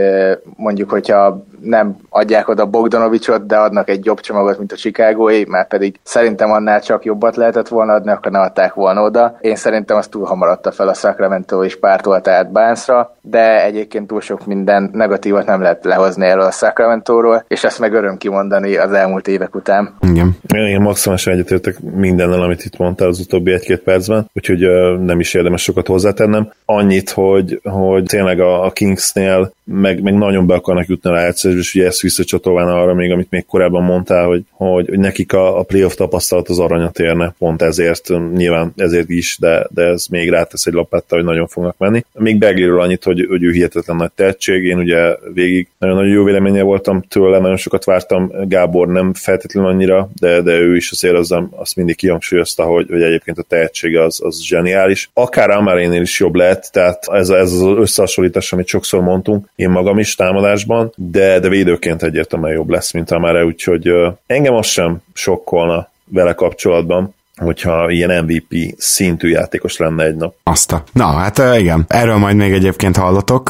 [0.56, 5.68] mondjuk, hogyha nem adják oda Bogdanovicsot, de adnak egy jobb csomagot, mint a Chicagói, mert
[5.68, 9.38] pedig szerintem annál csak jobbat lehetett volna adni, akkor ne adták volna oda.
[9.42, 14.08] Én szerintem az túl hamar adta fel a Sacramento és pártolt át Báncra, de egyébként
[14.08, 18.76] túl sok minden negatívat nem lehet lehozni erről a Sacramento-ról, és ezt meg öröm kimondani
[18.76, 19.96] az elmúlt évek után.
[20.02, 20.38] Igen.
[20.56, 25.34] Én maximálisan egyetértek mindennel, amit itt mondtál az utóbbi egy-két percben, úgyhogy uh, nem is
[25.34, 26.52] érdemes sokat hozzátennem.
[26.66, 31.60] Annyit, hogy, hogy tényleg a, a Kingsnél meg, meg nagyon be akarnak jutni a rájátszásba,
[31.60, 35.60] és ugye ezt visszacsatolván arra még, amit még korábban mondtál, hogy, hogy, hogy nekik a,
[35.60, 40.30] a playoff tapasztalat az aranyat érne, pont ezért, nyilván ezért is, de, de ez még
[40.30, 42.06] rátesz egy lapátta, hogy nagyon fognak menni.
[42.14, 46.62] Még Begliről annyit, hogy, hogy ő hihetetlen nagy tehetség, én ugye végig nagyon-nagyon jó véleménye
[46.62, 51.36] voltam tőle, nagyon sokat vártam, Gábor nem feltétlenül annyira, de, de ő is azért az,
[51.52, 55.10] azt mindig kihangsúlyozta, hogy, hogy egyébként a tehetsége az, az zseniális.
[55.14, 60.00] Akár Amarénél is jobb lett, tehát ez, ez az összehasonlítás, amit sokszor mondtunk, én magam
[60.00, 63.92] is támadásban, de, de védőként egyértelműen jobb lesz, mint Amare, úgyhogy
[64.26, 70.36] engem az sem sokkolna vele kapcsolatban hogyha ilyen MVP szintű játékos lenne egy nap.
[70.44, 70.84] Azt a.
[70.92, 71.86] Na, hát igen.
[71.88, 73.50] Erről majd még egyébként hallotok.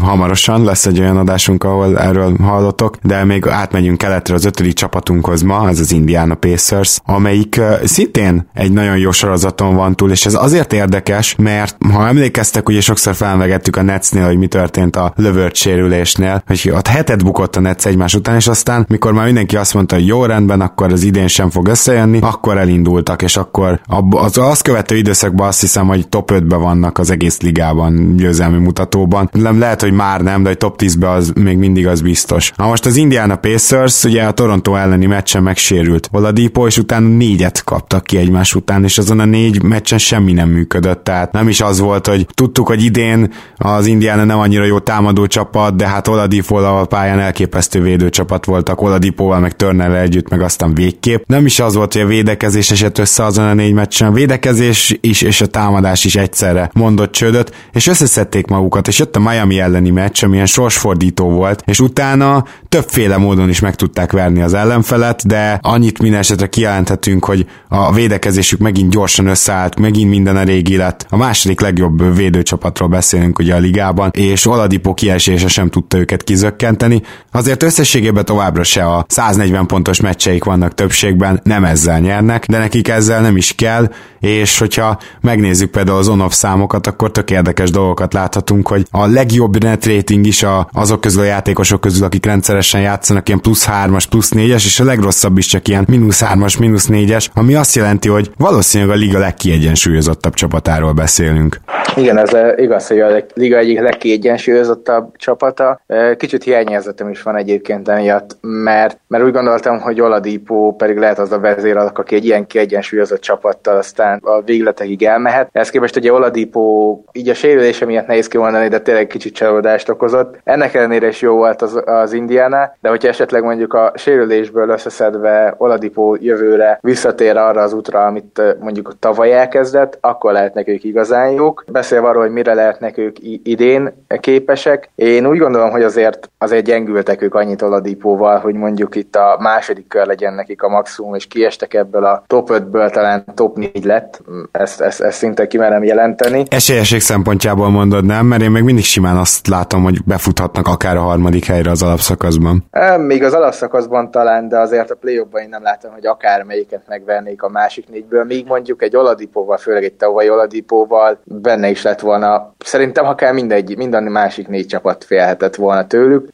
[0.00, 5.42] Hamarosan lesz egy olyan adásunk, ahol erről hallotok, de még átmegyünk keletre az ötödik csapatunkhoz
[5.42, 10.34] ma, ez az Indiana Pacers, amelyik szintén egy nagyon jó sorozaton van túl, és ez
[10.34, 15.54] azért érdekes, mert ha emlékeztek, ugye sokszor felvegettük a Netsnél, hogy mi történt a lövört
[15.54, 19.74] sérülésnél, hogy ott hetet bukott a Nets egymás után, és aztán, mikor már mindenki azt
[19.74, 24.38] mondta, hogy jó rendben, akkor az idén sem fog összejönni, akkor elindultak, és akkor az
[24.38, 29.30] azt követő időszakban azt hiszem, hogy top 5-ben vannak az egész ligában győzelmi mutatóban.
[29.32, 32.52] Nem lehet, hogy már nem, de hogy top 10-ben az még mindig az biztos.
[32.56, 37.64] Na most az Indiana Pacers ugye a Toronto elleni meccsen megsérült Oladipo, és utána négyet
[37.64, 41.60] kaptak ki egymás után, és azon a négy meccsen semmi nem működött, tehát nem is
[41.60, 46.08] az volt, hogy tudtuk, hogy idén az Indiana nem annyira jó támadó csapat, de hát
[46.08, 51.22] Oladipo a pályán elképesztő védőcsapat voltak, Oladipóval meg Turnerrel együtt, meg aztán végképp.
[51.26, 54.08] Nem is az volt, hogy a védekezés esett össze azon a négy meccsen.
[54.08, 59.16] A védekezés is és a támadás is egyszerre mondott csődöt, és összeszedték magukat, és jött
[59.16, 64.42] a Miami elleni meccs, amilyen sorsfordító volt, és utána többféle módon is meg tudták verni
[64.42, 70.36] az ellenfelet, de annyit minden esetre kijelenthetünk, hogy a védekezésük megint gyorsan összeállt, megint minden
[70.36, 71.06] a régi lett.
[71.10, 77.02] A második legjobb védőcsapatról beszélünk ugye a ligában, és Oladipo kiesése sem tudta őket kizökkenteni.
[77.32, 82.88] Azért összességében továbbra se a 140 pontos meccseik vannak többségben, nem ezzel nyernek, de nekik
[82.88, 83.88] ezzel ezzel nem is kell,
[84.20, 89.62] és hogyha megnézzük például az on számokat, akkor tök érdekes dolgokat láthatunk, hogy a legjobb
[89.62, 94.04] net rating is a, azok közül a játékosok közül, akik rendszeresen játszanak, ilyen plusz 3-as,
[94.10, 98.08] plusz 4-es, és a legrosszabb is csak ilyen mínusz 3-as, mínusz 4-es, ami azt jelenti,
[98.08, 101.60] hogy valószínűleg a liga legkiegyensúlyozottabb csapatáról beszélünk.
[101.96, 105.80] Igen, ez igaz, hogy a liga egyik legkiegyensúlyozottabb csapata.
[106.16, 111.32] Kicsit hiányérzetem is van egyébként emiatt, mert, mert úgy gondoltam, hogy Oladipo pedig lehet az
[111.32, 115.48] a vezéralak, aki egy ilyen kiegyensúlyozott csapattal aztán a végletekig elmehet.
[115.52, 120.38] Ezt képest ugye Oladipo így a sérülése miatt nehéz kimondani, de tényleg kicsit csalódást okozott.
[120.44, 125.54] Ennek ellenére is jó volt az, az Indiana, de hogyha esetleg mondjuk a sérülésből összeszedve
[125.58, 131.64] Oladipo jövőre visszatér arra az útra, amit mondjuk tavaly elkezdett, akkor lehetnek ők igazán jók
[131.66, 134.90] beszélve arról, hogy mire lehetnek ők idén képesek.
[134.94, 139.88] Én úgy gondolom, hogy azért, azért gyengültek ők annyit Oladipóval, hogy mondjuk itt a második
[139.88, 144.22] kör legyen nekik a maximum, és kiestek ebből a top 5-ből talán top 4 lett.
[144.52, 146.42] Ezt, ezt, ezt szinte kimerem jelenteni.
[146.48, 148.26] Esélyesség szempontjából mondod, nem?
[148.26, 152.64] Mert én még mindig simán azt látom, hogy befuthatnak akár a harmadik helyre az alapszakaszban.
[152.98, 157.42] Még az alapszakaszban talán, de azért a play én nem látom, hogy akár melyiket megvernék
[157.42, 158.24] a másik négyből.
[158.24, 162.54] Míg mondjuk egy Oladipóval, főleg egy tavalyi Oladipóval benne is lett volna.
[162.58, 166.28] Szerintem, kell mindegy, minden másik négy csapat félhetett volna tőlük.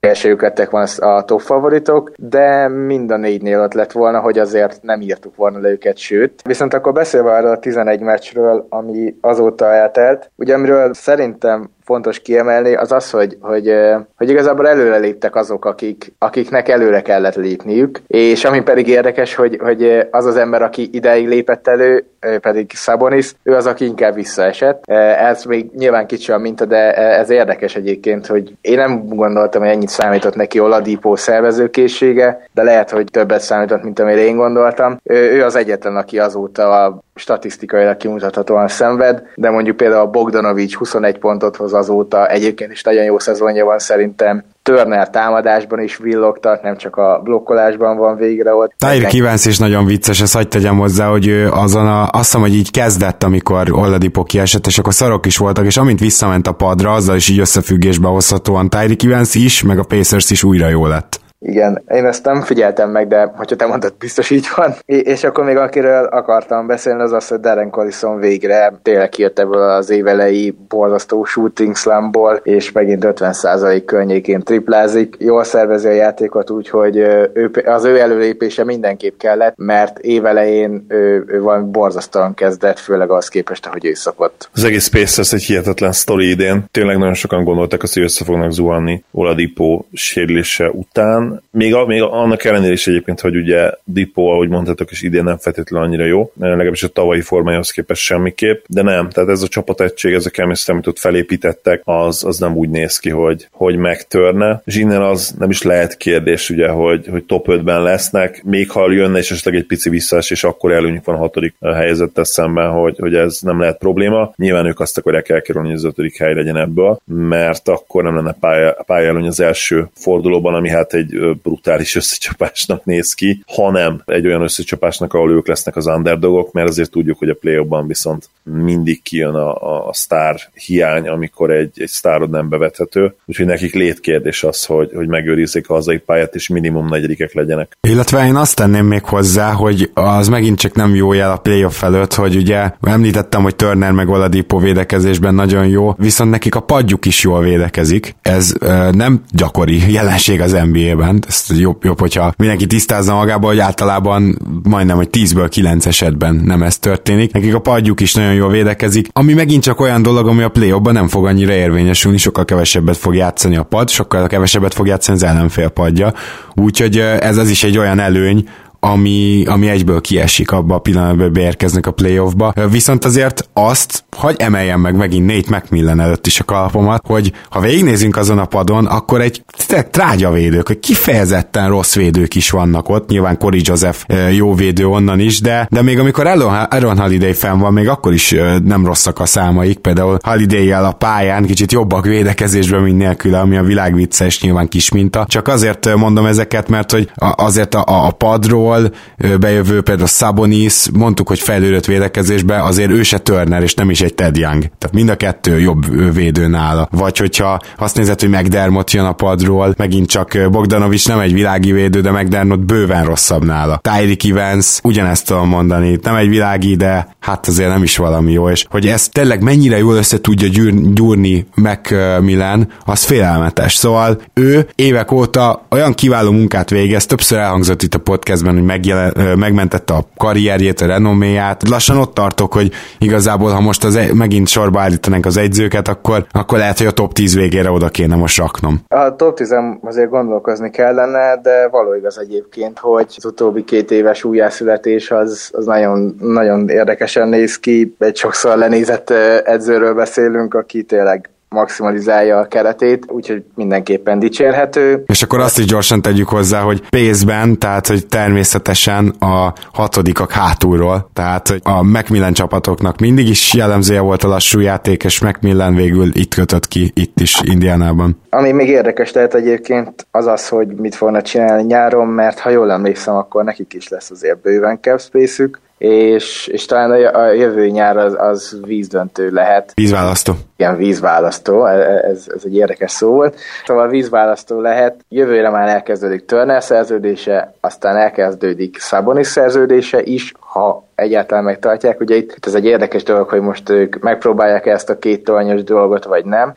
[0.00, 4.82] Esélyük lettek volna a top favoritok, de mind a négynél ott lett volna, hogy azért
[4.82, 6.42] nem írtuk volna le őket, sőt.
[6.44, 12.74] Viszont akkor beszélve arról a 11 meccsről, ami azóta eltelt, ugye amiről szerintem fontos kiemelni,
[12.74, 13.74] az az, hogy, hogy,
[14.16, 19.58] hogy igazából előre léptek azok, akik, akiknek előre kellett lépniük, és ami pedig érdekes, hogy,
[19.62, 22.04] hogy az az ember, aki ideig lépett elő,
[22.40, 24.84] pedig Szabonis, ő az, aki inkább visszaesett.
[25.18, 29.70] Ez még nyilván kicsi a minta, de ez érdekes egyébként, hogy én nem gondoltam, hogy
[29.70, 35.00] ennyit számított neki Oladipó szervezőkészsége, de lehet, hogy többet számított, mint amire én gondoltam.
[35.04, 41.18] Ő az egyetlen, aki azóta a statisztikailag kimutathatóan szenved, de mondjuk például a Bogdanovics 21
[41.18, 46.76] pontot hoz azóta, egyébként is nagyon jó szezonja van szerintem, Turner támadásban is villogtat, nem
[46.76, 48.72] csak a blokkolásban van végre ott.
[48.78, 52.40] Tyre Kivánsz is nagyon vicces, ezt hagyd tegyem hozzá, hogy ő azon a, azt hiszem,
[52.40, 56.52] hogy így kezdett, amikor Oladipo kiesett, és akkor szarok is voltak, és amint visszament a
[56.52, 60.86] padra, azzal is így összefüggésbe hozhatóan Tyre Kivánsz is, meg a Pacers is újra jó
[60.86, 61.19] lett.
[61.42, 64.74] Igen, én ezt nem figyeltem meg, de hogyha te mondod, biztos így van.
[64.84, 69.62] És akkor még akiről akartam beszélni, az az, hogy Darren Collison végre tényleg kijött ebből
[69.62, 75.16] az évelei borzasztó shooting slumból, és megint 50% környékén triplázik.
[75.18, 81.40] Jól szervezi a játékot, úgyhogy ő, az ő előlépése mindenképp kellett, mert évelején ő, ő
[81.40, 84.48] valami borzasztóan kezdett, főleg az képest, ahogy ő szokott.
[84.54, 86.64] Az egész Pacers egy hihetetlen sztori idén.
[86.70, 92.02] Tényleg nagyon sokan gondoltak azt, hogy össze fognak zuhanni Oladipo sérülése után, még, a, még
[92.02, 96.32] annak ellenére is egyébként, hogy ugye Dipo, ahogy mondhatok, is idén nem feltétlenül annyira jó,
[96.38, 100.72] legalábbis a tavalyi formájához képest semmiképp, de nem, tehát ez a csapategység, ez a chemistry,
[100.72, 104.62] amit ott felépítettek, az, az nem úgy néz ki, hogy, hogy megtörne.
[104.66, 109.18] Zsiner az nem is lehet kérdés, ugye, hogy, hogy top 5-ben lesznek, még ha jönne
[109.18, 113.14] és esetleg egy pici visszás, és akkor előnyük van a hatodik helyezettel szemben, hogy, hogy
[113.14, 114.32] ez nem lehet probléma.
[114.36, 118.36] Nyilván ők azt akarják elkerülni, hogy az ötödik hely legyen ebből, mert akkor nem lenne
[118.40, 124.42] pálya, pálya az első fordulóban, ami hát egy brutális összecsapásnak néz ki, hanem egy olyan
[124.42, 129.34] összecsapásnak, ahol ők lesznek az underdogok, mert azért tudjuk, hogy a play viszont mindig kijön
[129.34, 134.90] a, a sztár hiány, amikor egy, egy sztárod nem bevethető, úgyhogy nekik létkérdés az, hogy,
[134.94, 137.76] hogy megőrizzék a hazai pályát, és minimum negyedikek legyenek.
[137.88, 141.82] Illetve én azt tenném még hozzá, hogy az megint csak nem jó jel a playoff
[141.82, 147.06] előtt, hogy ugye említettem, hogy Turner meg Oladipo védekezésben nagyon jó, viszont nekik a padjuk
[147.06, 148.14] is jól védekezik.
[148.22, 153.46] Ez ö, nem gyakori jelenség az NBA-ben, egyébként, ezt jobb, jobb, hogyha mindenki tisztázza magába,
[153.46, 157.32] hogy általában majdnem, hogy 10-ből 9 esetben nem ez történik.
[157.32, 160.74] Nekik a padjuk is nagyon jól védekezik, ami megint csak olyan dolog, ami a play
[160.82, 165.24] nem fog annyira érvényesülni, sokkal kevesebbet fog játszani a pad, sokkal kevesebbet fog játszani az
[165.24, 166.12] ellenfél padja.
[166.54, 168.48] Úgyhogy ez az is egy olyan előny,
[168.80, 172.52] ami, ami egyből kiesik abba a pillanatban, hogy beérkeznek a playoffba.
[172.70, 177.60] Viszont azért azt, hogy emeljem meg megint Nate McMillan előtt is a kalapomat, hogy ha
[177.60, 179.44] végignézünk azon a padon, akkor egy
[179.90, 183.98] trágya védők, hogy kifejezetten rossz védők is vannak ott, nyilván Cory Joseph
[184.32, 188.34] jó védő onnan is, de, de még amikor Aaron Holiday fenn van, még akkor is
[188.64, 193.62] nem rosszak a számaik, például holiday a pályán kicsit jobbak védekezésben, mint nélkül, ami a
[193.62, 195.24] világ vicces, nyilván kis minta.
[195.28, 198.90] Csak azért mondom ezeket, mert hogy azért a, a padról Paul
[199.38, 204.14] bejövő, például Sabonis, mondtuk, hogy fejlődött védekezésbe, azért ő se Turner, és nem is egy
[204.14, 204.60] Ted Young.
[204.60, 206.88] Tehát mind a kettő jobb védő nála.
[206.90, 211.72] Vagy hogyha azt nézed, hogy McDermott jön a padról, megint csak Bogdanovics nem egy világi
[211.72, 213.80] védő, de McDermott bőven rosszabb nála.
[213.82, 218.50] Tyreek Evans, ugyanezt tudom mondani, nem egy világi, de hát azért nem is valami jó,
[218.50, 223.74] és hogy ez tényleg mennyire jól össze tudja gyűr, gyúrni Macmillan, az félelmetes.
[223.74, 229.38] Szóval ő évek óta olyan kiváló munkát végez, többször elhangzott itt a podcastben, hogy megjelen,
[229.38, 231.68] megmentette a karrierjét, a renoméját.
[231.68, 236.58] Lassan ott tartok, hogy igazából, ha most az megint sorba állítanánk az egyzőket, akkor, akkor
[236.58, 238.80] lehet, hogy a top 10 végére oda kéne most raknom.
[238.88, 244.24] A top 10 azért gondolkozni kellene, de való igaz egyébként, hogy az utóbbi két éves
[244.24, 247.94] újjászületés az, az nagyon, nagyon érdekesen néz ki.
[247.98, 249.10] Egy sokszor lenézett
[249.44, 255.04] edzőről beszélünk, aki tényleg maximalizálja a keretét, úgyhogy mindenképpen dicsérhető.
[255.06, 261.10] És akkor azt is gyorsan tegyük hozzá, hogy pénzben, tehát hogy természetesen a hatodikak hátulról,
[261.12, 266.08] tehát hogy a Macmillan csapatoknak mindig is jellemzője volt a lassú játék, és Macmillan végül
[266.12, 268.20] itt kötött ki, itt is Indiánában.
[268.30, 272.72] Ami még érdekes lehet egyébként az az, hogy mit fognak csinálni nyáron, mert ha jól
[272.72, 275.48] emlékszem, akkor nekik is lesz azért bőven cap space
[275.80, 279.72] és, és talán a jövő nyár az, az vízdöntő lehet.
[279.74, 280.34] Vízválasztó.
[280.60, 283.36] Ilyen vízválasztó, e, e, ez, ez egy érdekes szó volt.
[283.66, 291.44] Szóval vízválasztó lehet, jövőre már elkezdődik Turner szerződése, aztán elkezdődik Sabonis szerződése is, ha egyáltalán
[291.44, 292.00] megtartják.
[292.00, 296.04] Ugye itt ez egy érdekes dolog, hogy most ők megpróbálják ezt a két tornyos dolgot,
[296.04, 296.54] vagy nem.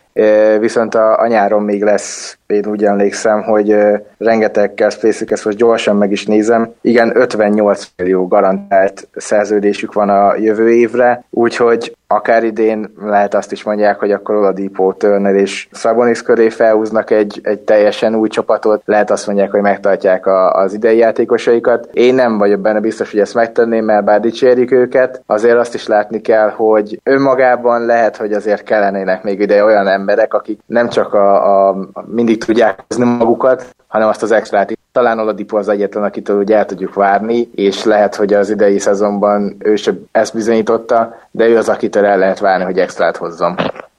[0.59, 3.75] Viszont a, a nyáron még lesz, én úgy emlékszem, hogy
[4.17, 6.73] rengeteg space ezt most gyorsan meg is nézem.
[6.81, 13.63] Igen, 58 millió garantált szerződésük van a jövő évre, úgyhogy akár idén lehet azt is
[13.63, 19.11] mondják, hogy akkor Oladipo, Turner és Szabonis köré felhúznak egy, egy teljesen új csapatot, lehet
[19.11, 21.89] azt mondják, hogy megtartják a, az idei játékosaikat.
[21.93, 25.87] Én nem vagyok benne biztos, hogy ezt megtenném, mert bár dicsérjük őket, azért azt is
[25.87, 31.13] látni kell, hogy önmagában lehet, hogy azért kellenének még ide olyan emberek, akik nem csak
[31.13, 36.57] a, a mindig tudják magukat, hanem azt az extrát talán Oladipo az egyetlen, akitől ugye
[36.57, 41.57] el tudjuk várni, és lehet, hogy az idei szezonban ő sem ezt bizonyította, de ő
[41.57, 43.55] az, akitől el lehet várni, hogy extrát hozzon.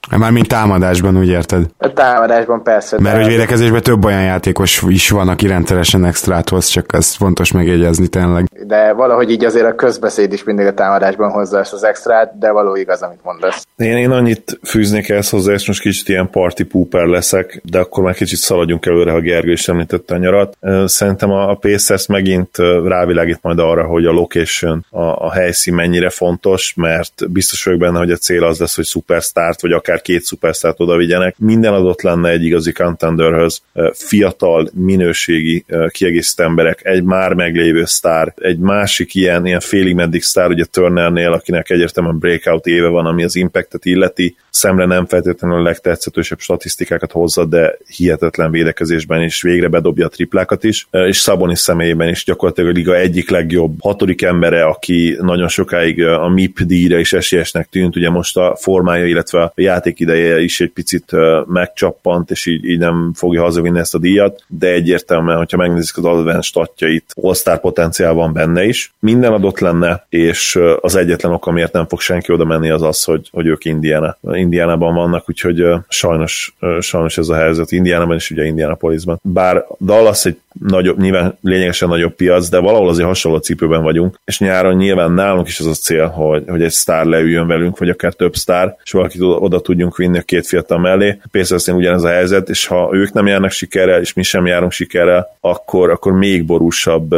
[0.09, 1.65] Már mint támadásban, úgy érted?
[1.77, 2.99] A támadásban persze.
[2.99, 7.51] Mert hogy védekezésben több olyan játékos is van, aki rendszeresen extrát hoz, csak ez fontos
[7.51, 8.45] megjegyezni tényleg.
[8.67, 12.51] De valahogy így azért a közbeszéd is mindig a támadásban hozza ezt az extrát, de
[12.51, 13.67] való igaz, amit mondasz.
[13.77, 18.03] Én, én annyit fűznék ezt hozzá, és most kicsit ilyen party pooper leszek, de akkor
[18.03, 20.57] már kicsit szaladjunk előre, ha Gergő is említette a nyarat.
[20.85, 26.73] Szerintem a Pacers megint rávilágít majd arra, hogy a location, a, a helyszín mennyire fontos,
[26.75, 30.79] mert biztos vagyok benne, hogy a cél az lesz, hogy superstart, vagy akár két szupersztárt
[30.79, 31.35] oda vigyenek.
[31.37, 33.61] Minden adott lenne egy igazi contenderhöz,
[33.93, 40.49] fiatal, minőségi kiegészítő emberek, egy már meglévő sztár, egy másik ilyen, ilyen félig meddig sztár,
[40.49, 45.61] ugye Turnernél, akinek egyértelműen breakout éve van, ami az impactet illeti, szemre nem feltétlenül a
[45.61, 52.09] legtetszetősebb statisztikákat hozza, de hihetetlen védekezésben is végre bedobja a triplákat is, és Szabonis személyében
[52.09, 57.13] is gyakorlatilag a liga egyik legjobb hatodik embere, aki nagyon sokáig a MIP díjra is
[57.13, 61.11] esélyesnek tűnt, ugye most a formája, illetve a játék ideje is egy picit
[61.47, 66.05] megcsappant, és így, így nem fogja hazavinni ezt a díjat, de egyértelműen, hogyha megnézik az
[66.05, 68.93] advanced statjait, all potenciál van benne is.
[68.99, 73.03] Minden adott lenne, és az egyetlen ok, amiért nem fog senki oda menni, az az,
[73.03, 74.17] hogy, hogy ők Indiana.
[74.31, 77.71] Indiánában vannak, úgyhogy sajnos, sajnos ez a helyzet.
[77.71, 79.19] Indiánában is ugye Indianapolisban.
[79.23, 84.39] Bár Dallas egy nagyobb, nyilván lényegesen nagyobb piac, de valahol azért hasonló cipőben vagyunk, és
[84.39, 88.13] nyáron nyilván nálunk is az a cél, hogy, hogy egy sztár leüljön velünk, vagy akár
[88.13, 91.17] több sztár, és valakit oda, oda tudjunk vinni a két fiatal mellé.
[91.31, 95.37] Pénzesztén ugyanez a helyzet, és ha ők nem járnak sikerrel, és mi sem járunk sikerrel,
[95.39, 97.15] akkor, akkor még borúsabb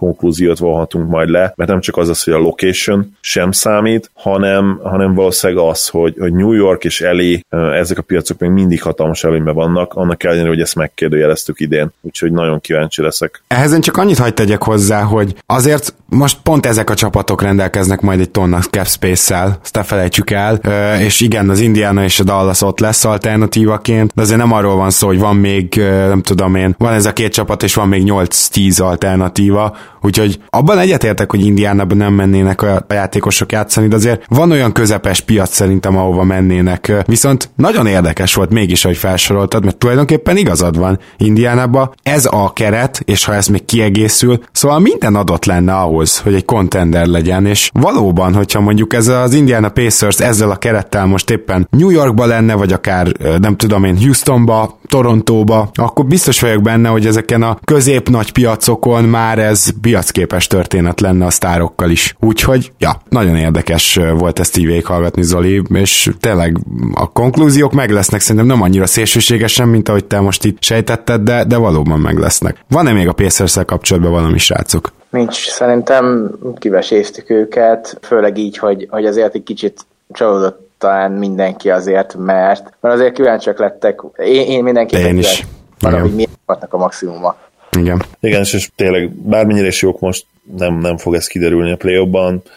[0.00, 4.80] konklúziót vonhatunk majd le, mert nem csak az az, hogy a location sem számít, hanem,
[4.82, 9.24] hanem valószínűleg az, hogy, hogy New York és LA, ezek a piacok még mindig hatalmas
[9.24, 13.42] előnyben vannak, annak ellenére, hogy ezt megkérdőjeleztük idén, úgyhogy nagyon kíváncsi leszek.
[13.46, 18.00] Ehhez én csak annyit hagyd tegyek hozzá, hogy azért most pont ezek a csapatok rendelkeznek
[18.00, 20.54] majd egy tonna cap space-szel, ezt ne felejtsük el,
[21.00, 24.90] és igen, az Indiana és a Dallas ott lesz alternatívaként, de azért nem arról van
[24.90, 25.74] szó, hogy van még,
[26.08, 30.78] nem tudom én, van ez a két csapat, és van még 8-10 alternatíva, Úgyhogy abban
[30.78, 35.96] egyetértek, hogy Indiánában nem mennének a játékosok játszani, de azért van olyan közepes piac szerintem,
[35.96, 36.92] ahova mennének.
[37.06, 41.90] Viszont nagyon érdekes volt mégis, hogy felsoroltad, mert tulajdonképpen igazad van Indiánában.
[42.02, 46.44] Ez a keret, és ha ez még kiegészül, szóval minden adott lenne ahhoz, hogy egy
[46.44, 51.68] contender legyen, és valóban, hogyha mondjuk ez az Indiana Pacers ezzel a kerettel most éppen
[51.70, 53.06] New Yorkba lenne, vagy akár
[53.40, 59.04] nem tudom én Houstonba, Torontóba, akkor biztos vagyok benne, hogy ezeken a közép nagy piacokon
[59.04, 62.16] már ez piacképes történet lenne a sztárokkal is.
[62.20, 66.56] Úgyhogy, ja, nagyon érdekes volt ezt így végighallgatni, Zoli, és tényleg
[66.94, 71.44] a konklúziók meg lesznek, szerintem nem annyira szélsőségesen, mint ahogy te most itt sejtetted, de,
[71.44, 72.56] de valóban meg lesznek.
[72.68, 74.92] Van-e még a pacers kapcsolatban valami srácok?
[75.10, 79.80] Nincs, szerintem kiveséztük őket, főleg így, hogy, hogy azért egy kicsit
[80.12, 85.46] csalódott talán mindenki azért, mert, mert azért kíváncsiak lettek, én, én mindenképpen én is.
[85.80, 86.30] Arra, hogy miért
[86.68, 87.36] a maximuma.
[87.78, 88.02] Igen.
[88.20, 92.06] Igen, és, és tényleg bármennyire is jók most, nem, nem fog ez kiderülni a play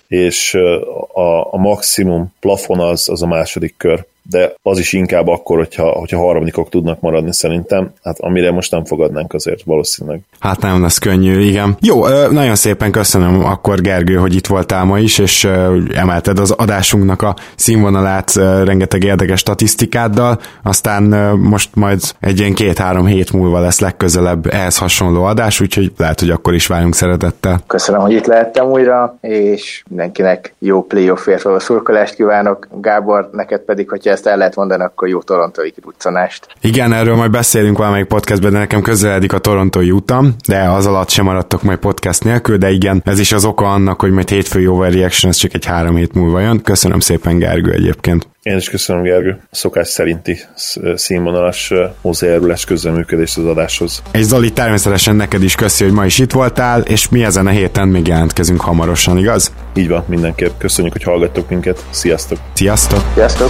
[0.07, 0.53] és
[1.13, 5.91] a, a maximum plafon az, az a második kör de az is inkább akkor, hogyha,
[5.91, 10.21] hogyha harmadikok tudnak maradni szerintem, hát amire most nem fogadnánk azért valószínűleg.
[10.39, 11.77] Hát nem lesz könnyű, igen.
[11.81, 15.43] Jó, nagyon szépen köszönöm akkor Gergő, hogy itt voltál ma is, és
[15.93, 21.03] emelted az adásunknak a színvonalát rengeteg érdekes statisztikáddal, aztán
[21.37, 26.29] most majd egy ilyen két-három hét múlva lesz legközelebb ehhez hasonló adás, úgyhogy lehet, hogy
[26.29, 27.63] akkor is várunk szeretettel.
[27.73, 32.67] Köszönöm, hogy itt lehettem újra, és mindenkinek jó playoffért való szurkolást kívánok.
[32.81, 36.47] Gábor, neked pedig, hogyha ezt el lehet mondani, akkor jó torontói kiruccanást.
[36.61, 41.09] Igen, erről majd beszélünk valamelyik podcastben, de nekem közeledik a torontói utam, de az alatt
[41.09, 44.67] sem maradtok majd podcast nélkül, de igen, ez is az oka annak, hogy majd hétfői
[44.67, 46.61] overreaction, ez csak egy három hét múlva jön.
[46.61, 48.32] Köszönöm szépen, Gergő egyébként.
[48.43, 49.37] Én is köszönöm, Gergő.
[49.51, 50.39] A szokás szerinti
[50.95, 54.01] színvonalas hozzájárulás közreműködést az adáshoz.
[54.11, 57.49] És Zoli, természetesen neked is köszi, hogy ma is itt voltál, és mi ezen a
[57.49, 59.51] héten még jelentkezünk hamarosan, igaz?
[59.75, 60.51] Így van, mindenképp.
[60.57, 61.85] Köszönjük, hogy hallgattok minket.
[61.89, 62.37] Sziasztok!
[62.53, 63.01] Sziasztok!
[63.13, 63.49] Sziasztok!